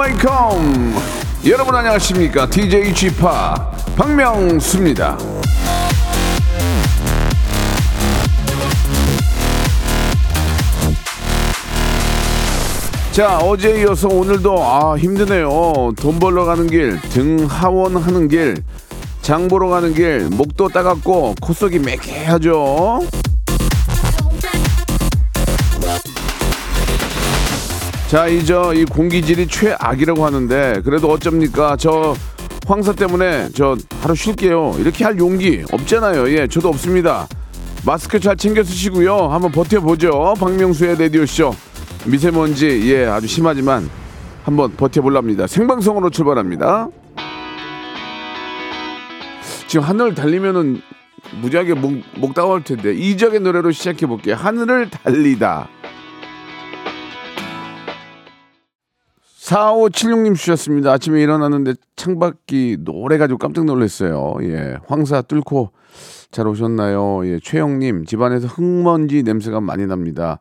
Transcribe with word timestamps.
Welcome. 0.00 0.94
여러분 1.46 1.74
안녕하십니까? 1.74 2.48
DJ 2.48 2.94
G 2.94 3.10
Park 3.10 3.16
박명수입니다. 3.96 5.18
자 13.12 13.38
어제 13.40 13.82
이어서 13.82 14.08
오늘도 14.08 14.64
아 14.64 14.96
힘드네요. 14.96 15.92
돈 15.96 16.18
벌러 16.18 16.46
가는 16.46 16.66
길 16.66 16.98
등하원 17.10 17.96
하는 17.96 18.28
길 18.28 18.56
장보러 19.20 19.68
가는 19.68 19.92
길 19.92 20.30
목도 20.30 20.70
따갑고 20.70 21.34
콧속이 21.42 21.78
매캐하죠 21.80 23.00
자, 28.10 28.26
이저 28.26 28.74
이 28.74 28.84
공기질이 28.86 29.46
최악이라고 29.46 30.26
하는데 30.26 30.80
그래도 30.84 31.12
어쩝니까? 31.12 31.76
저 31.76 32.12
황사 32.66 32.92
때문에 32.92 33.50
저 33.54 33.76
하루 34.02 34.16
쉴게요. 34.16 34.78
이렇게 34.80 35.04
할 35.04 35.16
용기 35.16 35.62
없잖아요. 35.70 36.28
예, 36.30 36.48
저도 36.48 36.70
없습니다. 36.70 37.28
마스크 37.86 38.18
잘 38.18 38.36
챙겨 38.36 38.64
쓰시고요. 38.64 39.28
한번 39.28 39.52
버텨보죠. 39.52 40.34
박명수의 40.40 40.98
라디오쇼. 40.98 41.54
미세먼지, 42.04 42.92
예, 42.92 43.06
아주 43.06 43.28
심하지만 43.28 43.88
한번 44.42 44.74
버텨볼랍니다. 44.76 45.46
생방송으로 45.46 46.10
출발합니다. 46.10 46.88
지금 49.68 49.84
하늘 49.86 50.16
달리면은 50.16 50.82
무지하게 51.40 51.74
목, 51.74 51.92
목 52.16 52.34
따가울 52.34 52.64
텐데 52.64 52.92
이적의 52.92 53.38
노래로 53.38 53.70
시작해 53.70 54.06
볼게요. 54.06 54.34
하늘을 54.34 54.90
달리다. 54.90 55.68
4576님 59.50 60.36
주셨습니다. 60.36 60.92
아침에 60.92 61.20
일어났는데 61.20 61.74
창밖이 61.96 62.76
노래가지고 62.80 63.38
깜짝 63.38 63.64
놀랐어요. 63.64 64.36
예. 64.42 64.76
황사 64.86 65.22
뚫고 65.22 65.72
잘 66.30 66.46
오셨나요? 66.46 67.26
예. 67.26 67.40
최영님, 67.42 68.04
집안에서 68.04 68.46
흙먼지 68.46 69.24
냄새가 69.24 69.60
많이 69.60 69.86
납니다. 69.86 70.38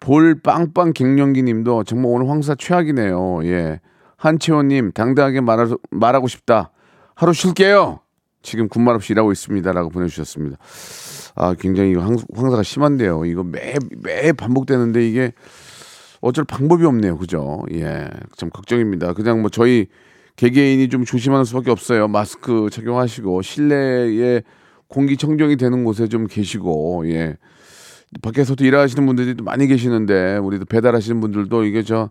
볼 0.00 0.40
빵빵 0.40 0.94
갱년기 0.94 1.42
님도 1.42 1.84
정말 1.84 2.10
오늘 2.10 2.30
황사 2.30 2.54
최악이네요. 2.54 3.44
예. 3.44 3.80
한채원님, 4.16 4.92
당당하게 4.92 5.42
말하, 5.42 5.76
말하고 5.90 6.26
싶다. 6.26 6.70
하루 7.14 7.34
쉴게요. 7.34 8.00
지금 8.40 8.68
군말 8.68 8.94
없이 8.94 9.12
일하고 9.12 9.30
있습니다. 9.30 9.72
라고 9.72 9.90
보내주셨습니다. 9.90 10.56
아, 11.34 11.54
굉장히 11.58 11.94
황, 11.96 12.16
황사가 12.34 12.62
심한데요. 12.62 13.26
이거 13.26 13.44
매, 13.44 13.74
매 14.02 14.32
반복되는데 14.32 15.06
이게 15.06 15.32
어쩔 16.22 16.44
방법이 16.44 16.86
없네요. 16.86 17.18
그죠? 17.18 17.62
예. 17.72 18.08
참 18.36 18.48
걱정입니다. 18.48 19.12
그냥 19.12 19.40
뭐 19.40 19.50
저희 19.50 19.88
개개인이 20.36 20.88
좀 20.88 21.04
조심하는 21.04 21.44
수밖에 21.44 21.70
없어요. 21.70 22.08
마스크 22.08 22.68
착용하시고 22.70 23.42
실내에 23.42 24.42
공기 24.86 25.16
청정이 25.16 25.56
되는 25.56 25.84
곳에 25.84 26.06
좀 26.08 26.26
계시고 26.28 27.08
예. 27.10 27.36
밖에서도 28.22 28.64
일하시는 28.64 29.04
분들이 29.04 29.34
또 29.34 29.42
많이 29.42 29.66
계시는데 29.66 30.36
우리도 30.36 30.66
배달하시는 30.66 31.20
분들도 31.20 31.64
이게 31.64 31.82
저 31.82 32.10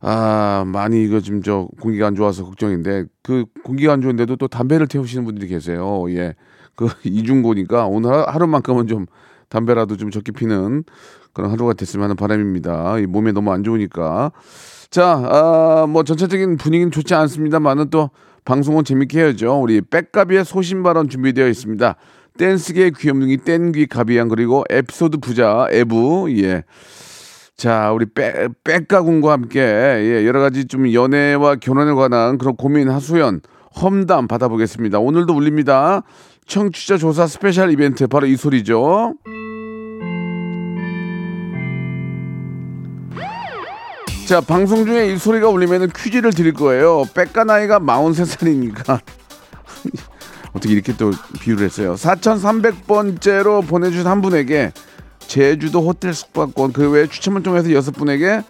아, 0.00 0.64
많이 0.66 1.02
이거 1.04 1.20
좀저 1.20 1.68
공기가 1.80 2.08
안 2.08 2.14
좋아서 2.16 2.44
걱정인데 2.44 3.04
그 3.22 3.44
공기가 3.62 3.92
안 3.92 4.02
좋은데도 4.02 4.36
또 4.36 4.48
담배를 4.48 4.86
태우시는 4.88 5.24
분들이 5.24 5.46
계세요. 5.46 6.04
예. 6.10 6.34
그 6.74 6.88
이중고니까 7.04 7.86
오늘 7.86 8.12
하- 8.12 8.24
하루만큼은 8.26 8.88
좀 8.88 9.06
담배라도 9.54 9.96
좀 9.96 10.10
적게 10.10 10.32
피는 10.32 10.82
그런 11.32 11.50
하루가 11.50 11.74
됐으면 11.74 12.04
하는 12.04 12.16
바람입니다. 12.16 12.98
이 12.98 13.06
몸에 13.06 13.30
너무 13.30 13.52
안 13.52 13.62
좋으니까. 13.62 14.32
자, 14.90 15.22
아, 15.24 15.86
뭐 15.88 16.02
전체적인 16.02 16.56
분위기는 16.56 16.90
좋지 16.90 17.14
않습니다만은 17.14 17.90
또 17.90 18.10
방송은 18.44 18.84
재밌게 18.84 19.20
해야죠. 19.20 19.60
우리 19.60 19.80
백가비의 19.80 20.44
소신 20.44 20.82
발언 20.82 21.08
준비되어 21.08 21.48
있습니다. 21.48 21.96
댄스계의 22.36 22.92
귀염둥이 22.98 23.38
땡귀 23.38 23.86
가비양 23.86 24.28
그리고 24.28 24.64
에피소드 24.68 25.18
부자 25.18 25.68
에부 25.70 26.26
예. 26.42 26.64
자, 27.56 27.92
우리 27.92 28.06
백, 28.06 28.50
백가군과 28.64 29.30
함께 29.30 29.60
예, 29.60 30.26
여러 30.26 30.40
가지 30.40 30.66
좀 30.66 30.92
연애와 30.92 31.56
결혼에 31.56 31.92
관한 31.92 32.38
그런 32.38 32.56
고민 32.56 32.90
하소연 32.90 33.40
험담 33.80 34.26
받아보겠습니다. 34.26 34.98
오늘도 34.98 35.32
울립니다. 35.32 36.02
청취자 36.46 36.98
조사 36.98 37.26
special 37.26 37.70
이벤트 37.70 38.06
바로 38.08 38.26
이 38.26 38.36
소리죠. 38.36 39.14
자, 44.26 44.40
방송 44.40 44.86
중에 44.86 45.12
이 45.12 45.18
소리가 45.18 45.48
울리면 45.48 45.90
퀴즈를 45.94 46.32
드릴 46.32 46.54
거예요. 46.54 47.04
빽가 47.12 47.44
나이가 47.44 47.78
43살이니까. 47.78 48.98
어떻게 50.54 50.72
이렇게 50.72 50.96
또 50.96 51.10
비유를 51.40 51.66
했어요. 51.66 51.94
4,300번째로 51.94 53.66
보내주신 53.66 54.06
한 54.06 54.22
분에게 54.22 54.72
제주도 55.18 55.82
호텔 55.82 56.14
숙박권 56.14 56.72
그 56.72 56.88
외에 56.90 57.06
추첨을 57.06 57.42
통해서 57.42 57.70
여섯 57.72 57.92
분에게 57.92 58.40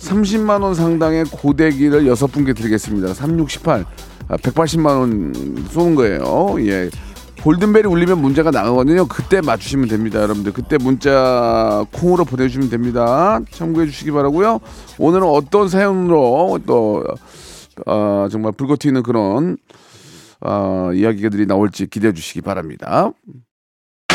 30만 0.00 0.62
원 0.62 0.74
상당의 0.74 1.24
고데기를 1.24 2.06
여섯 2.06 2.28
분께 2.28 2.54
드리겠습니다. 2.54 3.12
3618 3.12 3.84
아, 4.28 4.36
180만 4.36 4.86
원 4.86 5.66
쏘는 5.70 5.94
거예요. 5.94 6.56
예. 6.60 6.88
골든벨이 7.42 7.86
울리면 7.86 8.20
문자가 8.20 8.50
나가거든요. 8.50 9.06
그때 9.06 9.40
맞추시면 9.40 9.88
됩니다, 9.88 10.20
여러분들. 10.20 10.52
그때 10.52 10.76
문자 10.76 11.84
콩으로 11.92 12.24
보내주시면 12.24 12.68
됩니다. 12.68 13.40
참고해 13.50 13.86
주시기 13.86 14.10
바라고요. 14.10 14.60
오늘은 14.98 15.26
어떤 15.26 15.68
사연으로 15.68 16.58
또 16.66 17.04
어, 17.86 18.26
정말 18.30 18.52
불꽃 18.52 18.80
튀는 18.80 19.02
그런 19.02 19.56
어, 20.40 20.90
이야기들이 20.94 21.46
나올지 21.46 21.86
기대해 21.86 22.12
주시기 22.12 22.40
바랍니다. 22.40 23.12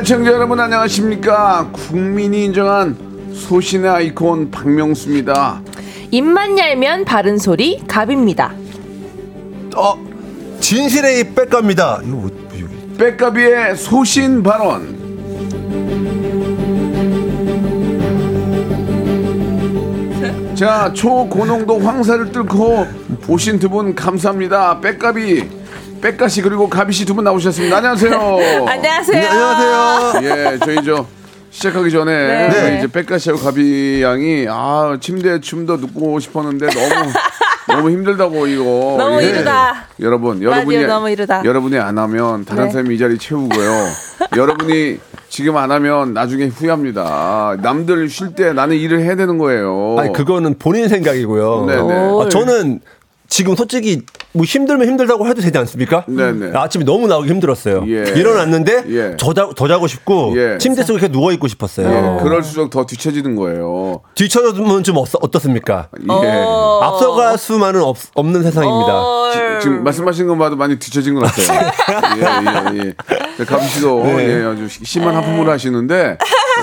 애청자 0.00 0.32
여러분 0.32 0.58
안녕하십니까 0.58 1.68
국민이 1.72 2.46
인정한 2.46 2.96
소신의 3.34 3.90
아이콘 3.90 4.50
박명수입니다 4.50 5.60
입만 6.10 6.58
열면 6.58 7.04
바른 7.04 7.38
소리 7.38 7.80
갑입니다. 7.86 8.52
어, 9.76 9.94
진실의 10.58 11.32
백갑니다. 11.34 12.00
이거 12.02 12.16
뭐, 12.16 12.30
이거. 12.52 12.68
백가비의 12.98 13.76
소신 13.76 14.42
발언 14.42 14.98
자 20.54 20.92
초고농도 20.92 21.78
황사를 21.78 22.32
뚫고 22.32 22.86
오신 23.28 23.58
두 23.58 23.68
분 23.70 23.94
감사합니다 23.94 24.80
백가비 24.80 25.59
백가씨 26.00 26.42
그리고 26.42 26.68
가비씨 26.68 27.04
두 27.04 27.14
분 27.14 27.24
나오셨습니다 27.24 27.76
안녕하세요 27.78 28.12
안녕하세요. 28.66 29.20
네, 29.20 29.26
안녕하세요. 29.26 30.22
예, 30.54 30.58
저희 30.64 30.76
저 30.84 31.06
시작하기 31.50 31.90
전에 31.90 32.12
네. 32.12 32.50
저희 32.52 32.78
이제 32.78 32.86
백가 32.86 33.18
씨하고 33.18 33.40
가비 33.42 34.00
양이 34.02 34.46
아 34.48 34.96
침대 35.00 35.40
춤도 35.40 35.76
눕고 35.78 36.20
싶었는데 36.20 36.66
너무 36.68 37.12
너무 37.68 37.90
힘들다고 37.90 38.46
이거. 38.48 38.96
너무 38.98 39.22
예. 39.22 39.28
이르다. 39.28 39.86
여러분, 40.00 40.42
여러분이 40.42 40.86
너무 40.86 41.08
이르다. 41.08 41.42
여러분이 41.44 41.78
안 41.78 41.98
하면 41.98 42.44
다른 42.44 42.64
네. 42.64 42.70
사람이 42.70 42.94
이 42.96 42.98
자리 42.98 43.16
채우고요. 43.16 43.86
여러분이 44.36 44.98
지금 45.28 45.56
안 45.56 45.70
하면 45.70 46.12
나중에 46.12 46.46
후회합니다. 46.46 47.58
남들 47.62 48.08
쉴 48.08 48.34
때 48.34 48.52
나는 48.52 48.74
일을 48.76 49.02
해야 49.02 49.14
되는 49.14 49.38
거예요. 49.38 49.96
아니 50.00 50.12
그거는 50.12 50.56
본인 50.58 50.88
생각이고요. 50.88 51.66
네네. 51.66 51.80
오. 52.08 52.22
아, 52.22 52.28
저는 52.28 52.80
지금 53.30 53.54
솔직히 53.54 54.02
뭐 54.32 54.44
힘들면 54.44 54.86
힘들다고 54.88 55.26
해도 55.28 55.40
되지 55.40 55.56
않습니까? 55.58 56.04
네네. 56.08 56.50
아침에 56.56 56.84
너무 56.84 57.06
나오기 57.06 57.28
힘들었어요. 57.30 57.84
예. 57.86 58.12
일어났는데 58.16 58.84
예. 58.88 59.16
더, 59.18 59.32
자, 59.32 59.48
더 59.56 59.68
자고 59.68 59.86
싶고 59.86 60.34
예. 60.36 60.58
침대 60.58 60.82
속에 60.82 60.98
그냥 60.98 61.12
누워 61.12 61.32
있고 61.32 61.46
싶었어요. 61.48 61.86
예, 61.88 62.22
그럴수록 62.22 62.70
더 62.70 62.84
뒤처지는 62.84 63.36
거예요. 63.36 64.00
뒤쳐면 64.16 64.82
좀 64.82 64.96
어떠, 64.98 65.18
어떻 65.22 65.38
습니까? 65.40 65.88
예. 66.02 66.44
앞서갈 66.82 67.38
수만은 67.38 67.82
없, 67.82 67.96
없는 68.14 68.42
세상입니다. 68.42 68.92
어. 69.00 69.30
지- 69.32 69.62
지금 69.62 69.84
말씀하신 69.84 70.26
것 70.26 70.36
봐도 70.36 70.56
많이 70.56 70.78
뒤처진 70.78 71.14
것 71.14 71.20
같아요. 71.22 71.70
예, 72.76 72.80
예, 72.82 72.86
예. 72.88 72.94
씨도 73.68 74.02
네. 74.04 74.40
예, 74.40 74.44
아주 74.44 74.66
심한 74.68 75.14
하품을 75.14 75.48
하시는데 75.48 76.18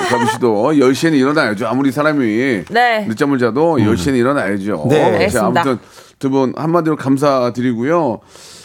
가비 0.09 0.31
씨도 0.33 0.71
10시에는 0.73 1.13
일어나야죠. 1.15 1.67
아무리 1.67 1.91
사람이 1.91 2.63
네. 2.69 3.05
늦잠을 3.07 3.37
자도 3.39 3.77
10시에는 3.77 4.15
일어나야죠. 4.17 4.85
네. 4.89 4.99
자, 4.99 5.05
알겠습니다. 5.07 5.61
아무튼 5.61 5.79
두 6.19 6.29
분 6.29 6.53
한마디로 6.55 6.95
감사드리고요. 6.95 8.19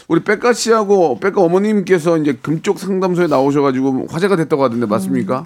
우리 0.07 0.21
백가 0.23 0.53
씨하고 0.53 1.19
백가 1.19 1.41
어머님께서 1.41 2.17
이제 2.17 2.33
금쪽 2.41 2.79
상담소에 2.79 3.27
나오셔가지고 3.27 4.07
화제가 4.09 4.35
됐다고 4.35 4.63
하던데 4.63 4.85
맞습니까? 4.85 5.45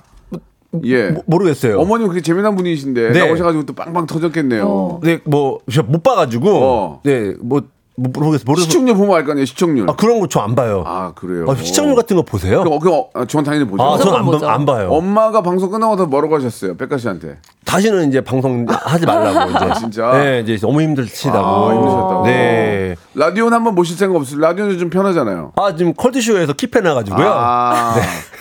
예. 0.84 1.10
모- 1.10 1.24
모르겠어요. 1.28 1.80
어머님 1.80 2.08
그렇게 2.08 2.22
재미난 2.22 2.56
분이신데 2.56 3.12
네. 3.12 3.26
나오셔가지고 3.26 3.66
또 3.66 3.74
빵빵 3.74 4.06
터졌겠네요. 4.08 5.00
네, 5.04 5.20
뭐, 5.24 5.60
제가 5.72 5.88
못 5.90 6.04
봐가지고, 6.04 6.50
어. 6.52 7.02
네, 7.04 7.34
뭐, 7.40 7.62
뭐 7.62 7.62
모르겠어요. 7.98 8.44
모르겠어요. 8.46 8.70
시청률 8.70 8.96
보면 8.96 9.16
알 9.18 9.26
거 9.26 9.32
아니에요, 9.32 9.46
시청률. 9.46 9.90
아, 9.90 9.94
그런 9.96 10.20
거 10.20 10.28
저 10.28 10.40
안 10.40 10.54
봐요. 10.54 10.84
아, 10.86 11.14
그래요. 11.16 11.46
아, 11.50 11.56
시청률 11.56 11.96
같은 11.96 12.16
거 12.16 12.22
보세요? 12.22 12.64
그럼, 12.64 12.80
그럼 12.80 13.06
어, 13.14 13.26
전 13.26 13.44
당연히 13.44 13.66
보죠. 13.66 13.84
아, 13.84 13.98
저는 13.98 14.14
안, 14.44 14.44
안 14.50 14.66
봐요. 14.66 14.90
엄마가 14.92 15.42
방송 15.42 15.72
끝나고 15.72 15.96
나서 15.96 16.06
뭐라고 16.08 16.36
하셨어요? 16.36 16.78
백가 16.78 16.98
씨한테. 17.00 17.40
다시는 17.66 18.08
이제 18.10 18.22
방송 18.22 18.66
하지 18.70 19.06
말라고 19.06 19.50
이제. 19.74 19.80
진짜? 19.80 20.12
네, 20.12 20.40
이제 20.42 20.58
너무 20.62 20.82
힘들시다고. 20.82 21.38
아, 21.46 21.74
힘드셨다고. 21.74 22.26
네. 22.28 22.96
라디오는 23.16 23.52
한번 23.54 23.74
모실 23.74 23.98
생각 23.98 24.16
없어요. 24.18 24.40
라디오는 24.42 24.78
좀 24.78 24.90
편하잖아요. 24.92 25.54
아, 25.56 25.76
지금 25.76 25.94
컬트쇼에서 25.96 26.54
킵해 26.54 26.82
놔가지고요. 26.82 27.28
아, 27.28 27.96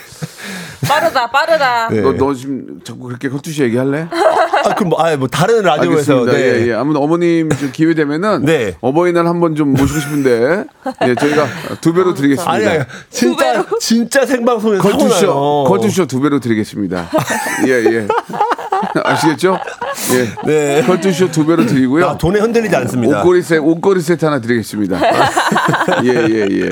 빠르다, 0.86 1.30
빠르다. 1.30 1.88
네. 1.88 2.00
너, 2.00 2.12
너 2.12 2.34
지금 2.34 2.80
자꾸 2.84 3.00
그렇게 3.00 3.28
컷투시 3.28 3.62
얘기할래? 3.62 4.08
아, 4.64 4.74
그럼 4.74 4.90
뭐, 4.90 5.00
아, 5.00 5.16
뭐 5.16 5.28
다른 5.28 5.62
라디오에서. 5.62 6.12
알겠습니다. 6.20 6.32
네. 6.32 6.38
예, 6.38 6.68
예. 6.68 6.72
아무튼 6.74 7.00
어머님 7.02 7.48
좀 7.50 7.70
기회 7.72 7.94
되면은 7.94 8.44
네. 8.44 8.76
어버이날 8.80 9.26
한번 9.26 9.54
좀 9.54 9.72
모시고 9.72 10.00
싶은데 10.00 10.64
예, 11.06 11.14
저희가 11.14 11.46
두 11.80 11.92
배로 11.92 12.14
드리겠습니다. 12.14 12.50
아니, 12.52 12.66
아니, 12.66 12.84
진짜, 13.10 13.64
진짜 13.80 14.26
생방송에서 14.26 14.82
나요. 14.88 15.64
컬투쇼 15.68 16.06
두 16.06 16.20
배로 16.20 16.40
드리겠습니다. 16.40 17.08
예, 17.66 17.72
예. 17.72 18.08
아시겠죠? 19.02 19.58
예. 20.14 20.46
네. 20.46 20.82
컬투쇼 20.86 21.30
두 21.30 21.46
배로 21.46 21.64
드리고요. 21.66 22.06
아, 22.06 22.18
돈에 22.18 22.40
흔들리지 22.40 22.74
않습니다. 22.76 23.20
옷걸이 23.20 23.42
세트, 23.42 23.60
옷걸이 23.60 24.00
세트 24.00 24.24
하나 24.24 24.40
드리겠습니다. 24.40 25.00
예, 26.04 26.08
예, 26.08 26.46
예. 26.50 26.70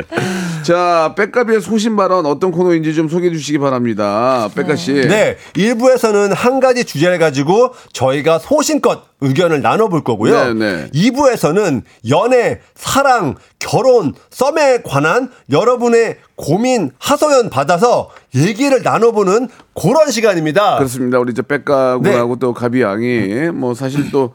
자, 0.64 1.14
백가비의 1.16 1.60
소신 1.60 1.94
발언 1.94 2.24
어떤 2.24 2.50
코너인지 2.50 2.94
좀 2.94 3.08
소개해 3.08 3.30
주시기 3.32 3.58
바랍니다. 3.58 4.48
백가 4.54 4.76
씨. 4.76 4.92
네, 4.94 5.36
1부에서는 5.52 6.34
한 6.34 6.58
가지 6.58 6.84
주제를 6.84 7.18
가지고 7.18 7.74
저희가 7.92 8.38
소신껏 8.38 9.02
의견을 9.20 9.60
나눠볼 9.60 10.04
거고요. 10.04 10.54
네, 10.54 10.54
네. 10.54 10.90
2부에서는 10.94 11.82
연애, 12.08 12.60
사랑, 12.74 13.34
결혼, 13.58 14.14
썸에 14.30 14.82
관한 14.84 15.30
여러분의 15.50 16.16
고민, 16.36 16.90
하소연 16.98 17.50
받아서 17.50 18.10
얘기를 18.34 18.82
나눠보는 18.82 19.48
그런 19.74 20.10
시간입니다. 20.10 20.78
그렇습니다. 20.78 21.18
우리 21.18 21.32
이제 21.32 21.42
백가군하고 21.42 22.36
또 22.36 22.54
가비 22.54 22.80
양이 22.82 23.50
뭐 23.52 23.74
사실 23.74 24.10
또 24.10 24.32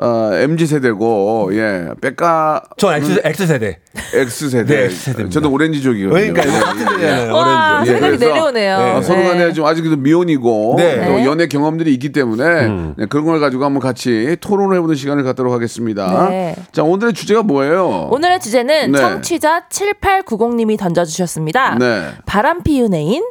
어, 0.00 0.30
MZ 0.32 0.66
세대고 0.66 1.50
예, 1.52 1.88
백가 2.00 2.62
전 2.76 2.94
X, 2.94 3.20
X세대. 3.24 3.78
X 4.14 4.50
세대. 4.50 4.88
네. 4.88 5.28
저도 5.28 5.50
오렌지족이거든요. 5.50 6.32
그러니까 6.32 6.46
예, 6.46 6.60
같은 6.60 6.80
예. 6.80 6.84
세대잖아요. 6.86 7.34
와, 7.34 7.74
오렌지. 7.76 7.90
예, 7.90 7.94
생각이 7.94 8.16
그래서, 8.18 8.34
내려오네요. 8.34 8.76
어, 8.76 9.02
서로 9.02 9.22
간에 9.24 9.52
좀 9.52 9.66
아직도 9.66 9.96
미혼이고 9.96 10.74
네. 10.78 11.04
또 11.04 11.16
네. 11.16 11.24
연애 11.24 11.46
경험들이 11.48 11.92
있기 11.94 12.12
때문에 12.12 12.44
음. 12.66 12.94
네, 12.96 13.06
그런 13.06 13.24
걸 13.24 13.40
가지고 13.40 13.64
한번 13.64 13.80
같이 13.82 14.36
토론을 14.40 14.76
해보는 14.76 14.94
시간을 14.94 15.24
갖도록 15.24 15.52
하겠습니다. 15.52 16.28
네. 16.28 16.54
자 16.72 16.84
오늘의 16.84 17.14
주제가 17.14 17.42
뭐예요? 17.42 18.08
오늘의 18.10 18.40
주제는 18.40 18.92
네. 18.92 18.98
청취자 18.98 19.68
7890님이 19.68 20.78
던져주셨습니다. 20.78 21.76
네. 21.78 22.10
바람 22.24 22.62
피운 22.62 22.94
애인 22.94 23.24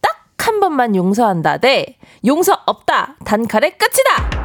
딱 0.00 0.24
한 0.44 0.60
번만 0.60 0.94
용서한다 0.94 1.56
대 1.56 1.96
용서 2.26 2.52
없다 2.66 3.16
단칼의 3.24 3.78
끝이다. 3.78 4.43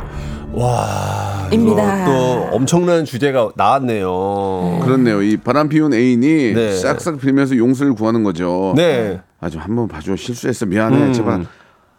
와. 0.54 1.48
입니다. 1.52 2.06
또 2.06 2.50
엄청난 2.52 3.06
주제가 3.06 3.50
나왔네요. 3.56 4.80
그렇네요. 4.84 5.22
이 5.22 5.38
바람 5.38 5.70
피운 5.70 5.94
애인이 5.94 6.54
네. 6.54 6.76
싹싹 6.76 7.20
빌면서 7.20 7.56
용서를 7.58 7.94
구하는 7.94 8.24
거죠. 8.24 8.74
네. 8.76 9.22
아 9.42 9.50
좀 9.50 9.62
한번 9.62 9.88
봐줘 9.88 10.18
실수했어 10.18 10.66
미안해 10.66 10.98
음. 10.98 11.14
제발 11.14 11.46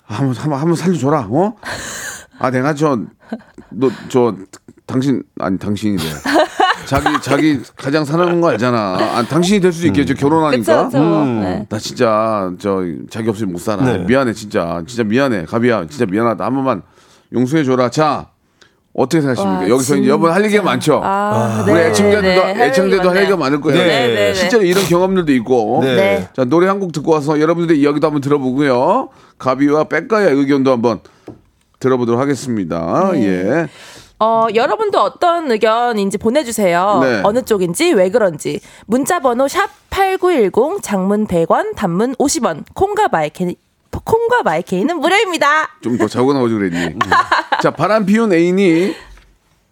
한번 0.05 0.37
한번 0.37 0.61
한번 0.61 0.75
살려줘라 0.77 1.27
어? 1.31 1.55
아 2.39 2.51
내가 2.51 2.75
저 2.75 2.99
너 3.71 3.91
저 4.11 4.35
당신 4.85 5.23
아니 5.39 5.57
당신이래 5.59 6.03
자기 6.85 7.07
자기 7.23 7.61
가장 7.77 8.05
사랑하는 8.05 8.43
거 8.43 8.51
알잖아 8.51 8.77
아 8.99 9.23
당신이 9.23 9.61
될 9.61 9.73
수도 9.73 9.87
있겠죠 9.87 10.13
결혼하니까 10.15 10.85
그쵸, 10.89 10.99
그쵸. 10.99 11.25
네. 11.25 11.67
나 11.67 11.79
진짜 11.79 12.53
저 12.59 12.83
자기 13.09 13.31
없이 13.31 13.47
못 13.47 13.59
살아 13.59 13.83
네. 13.85 13.99
미안해 14.05 14.35
진짜 14.35 14.83
진짜 14.87 15.03
미안해 15.05 15.47
가비야 15.47 15.87
진짜 15.87 16.05
미안하다 16.05 16.45
한 16.45 16.55
번만 16.55 16.83
용서해 17.33 17.65
줘라 17.65 17.89
자 17.89 18.27
어떻게 18.93 19.21
생각하십니까 19.21 19.63
와, 19.63 19.69
여기서 19.69 19.97
이제 19.97 20.09
여러분 20.09 20.33
할 20.33 20.45
얘기가 20.45 20.63
많죠 20.65 21.01
아, 21.03 21.65
우리 21.65 21.75
네, 21.75 21.87
애청자들도 21.89 22.43
네, 22.45 22.53
네. 22.55 22.67
애청자도 22.67 23.09
할 23.11 23.19
얘기가 23.19 23.37
많을 23.37 23.61
거예요 23.61 23.79
네. 23.79 23.87
네, 24.09 24.15
네. 24.15 24.35
실제로 24.35 24.65
이런 24.65 24.85
경험들도 24.85 25.33
있고. 25.35 25.83
자 26.35 26.45
노래 26.45 26.67
한 26.67 26.81
곡 26.81 26.93
듣고 26.93 27.13
와서 27.13 27.39
여러분들의 27.41 27.79
이야기도 27.81 28.07
한번 28.07 28.21
들어보고요. 28.23 29.11
가비와 29.39 29.85
백가의 29.85 30.33
의견도 30.35 30.73
한번 30.73 31.01
들어보도록 31.79 32.21
하겠습니다. 32.21 33.11
네. 33.13 33.23
예. 33.27 33.67
어, 34.19 34.47
여러분도 34.55 34.99
어떤 35.01 35.51
의견인지 35.51 36.19
보내주세요. 36.19 37.01
네. 37.03 37.21
어느 37.23 37.43
쪽인지 37.43 37.93
왜 37.93 38.11
그런지 38.11 38.61
문자번호 38.87 39.47
샵 39.49 39.69
#8910 39.91 40.83
장문 40.83 41.27
100원, 41.27 41.75
단문 41.77 42.15
50원, 42.17 42.65
콩과 42.75 43.09
my 43.09 43.40
K 43.40 43.55
콩과 44.05 44.43
my 44.45 44.60
K는 44.60 44.99
무료입니다. 44.99 45.69
좀 45.83 45.97
더 45.99 46.09
자고 46.09 46.33
나오지 46.33 46.55
그랬니? 46.55 46.95
자, 47.63 47.71
바람 47.73 48.07
피운 48.07 48.33
애인이 48.33 48.95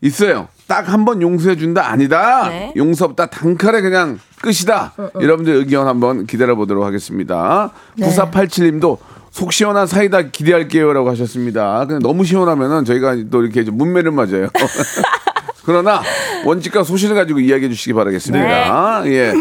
있어요. 0.02 0.48
딱 0.66 0.88
한 0.88 1.04
번 1.06 1.22
용서해 1.22 1.56
준다 1.56 1.90
아니다. 1.90 2.48
네. 2.50 2.72
용서 2.76 3.06
없다 3.06 3.26
단칼에 3.26 3.80
그냥 3.80 4.18
끝이다. 4.42 4.92
여러분들 5.20 5.54
의견 5.54 5.86
한번 5.88 6.26
기다려 6.26 6.54
보도록 6.56 6.84
하겠습니다. 6.84 7.70
네. 7.96 8.06
9487님도 8.06 8.98
속 9.30 9.52
시원한 9.52 9.86
사이다 9.86 10.22
기대할게요라고 10.22 11.08
하셨습니다. 11.10 11.86
근데 11.86 12.06
너무 12.06 12.24
시원하면은 12.24 12.84
저희가 12.84 13.16
또 13.30 13.42
이렇게 13.42 13.64
좀 13.64 13.76
뭇매를 13.78 14.10
맞아요. 14.12 14.48
그러나 15.68 16.00
원칙과 16.46 16.82
소신을 16.82 17.14
가지고 17.14 17.40
이야기해 17.40 17.68
주시기 17.68 17.92
바라겠습니다. 17.92 19.02
네. 19.04 19.10
예. 19.12 19.32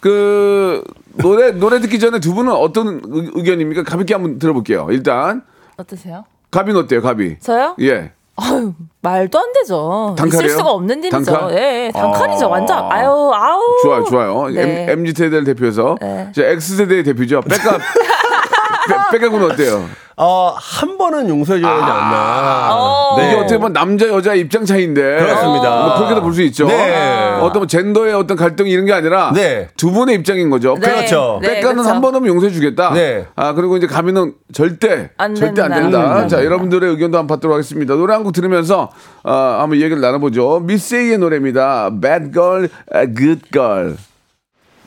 그 0.00 0.82
노래 1.14 1.52
노래 1.52 1.78
듣기 1.80 2.00
전에 2.00 2.18
두 2.18 2.34
분은 2.34 2.52
어떤 2.52 3.00
의- 3.04 3.30
의견입니까? 3.34 3.84
가볍게 3.84 4.12
한번 4.14 4.40
들어볼게요. 4.40 4.88
일단 4.90 5.42
어떠세요? 5.76 6.24
가빈 6.50 6.74
어때요, 6.76 7.02
가비? 7.02 7.38
저요? 7.38 7.76
예. 7.82 8.10
아유, 8.34 8.74
말도 9.00 9.38
안 9.38 9.52
되죠. 9.52 10.16
단칼이에요? 10.18 10.46
있을 10.46 10.58
수가 10.58 10.70
없는 10.72 11.04
일이죠. 11.04 11.22
단칼? 11.24 11.52
예, 11.56 11.86
예, 11.86 11.92
단칼이죠. 11.92 12.46
아. 12.46 12.48
완전. 12.48 12.78
아유, 12.92 13.30
아우. 13.32 13.60
좋아요, 13.84 14.04
좋아요. 14.04 14.48
네. 14.48 14.86
M, 14.90 15.06
z 15.06 15.12
세대를 15.14 15.44
대표해서 15.44 15.96
네. 16.02 16.30
저 16.34 16.42
X 16.42 16.76
세대의 16.78 17.04
대표죠. 17.04 17.42
백가 17.42 17.78
백가군 19.12 19.42
어때요? 19.52 19.86
어, 20.18 20.54
한 20.58 20.96
번은 20.96 21.28
용서해줘야 21.28 21.74
되지 21.74 21.84
않나. 21.90 22.68
어. 22.74 23.16
이게 23.20 23.34
어떻게 23.36 23.58
보면 23.58 23.74
남자 23.74 24.08
여자 24.08 24.32
입장 24.34 24.64
차이인데 24.64 25.02
그렇습니다. 25.18 25.82
뭐 25.82 25.94
그렇게도 25.96 26.22
볼 26.22 26.32
수 26.32 26.40
있죠. 26.42 26.66
네. 26.66 27.38
어떤 27.40 27.60
뭐 27.60 27.66
젠더의 27.66 28.14
어떤 28.14 28.36
갈등이 28.36 28.70
이런 28.70 28.86
게 28.86 28.94
아니라 28.94 29.30
네. 29.34 29.68
두 29.76 29.90
분의 29.92 30.14
입장인 30.16 30.48
거죠. 30.48 30.74
네. 30.80 30.80
그렇죠. 30.80 31.38
네, 31.42 31.56
백가는 31.56 31.76
그렇죠. 31.76 31.90
한번 31.90 32.14
하면 32.14 32.28
용서해 32.28 32.50
주겠다. 32.50 32.92
네. 32.94 33.26
아 33.36 33.52
그리고 33.52 33.76
이제 33.76 33.86
가비는 33.86 34.32
절대 34.54 35.10
안 35.18 35.34
절대 35.34 35.60
안 35.60 35.70
된다. 35.70 35.98
된다. 36.00 36.22
음. 36.22 36.28
자 36.28 36.42
여러분들의 36.44 36.88
의견도 36.90 37.18
한번 37.18 37.36
받도록 37.36 37.54
하겠습니다. 37.54 37.94
노래 37.94 38.14
한 38.14 38.22
곡 38.24 38.32
들으면서 38.32 38.90
어, 39.22 39.32
한번 39.32 39.78
얘기를 39.80 40.00
나눠보죠. 40.00 40.60
미쓰에이의 40.64 41.18
노래입니다. 41.18 41.90
Bad 42.00 42.32
Girl, 42.32 42.68
Good 43.14 43.42
Girl. 43.52 43.96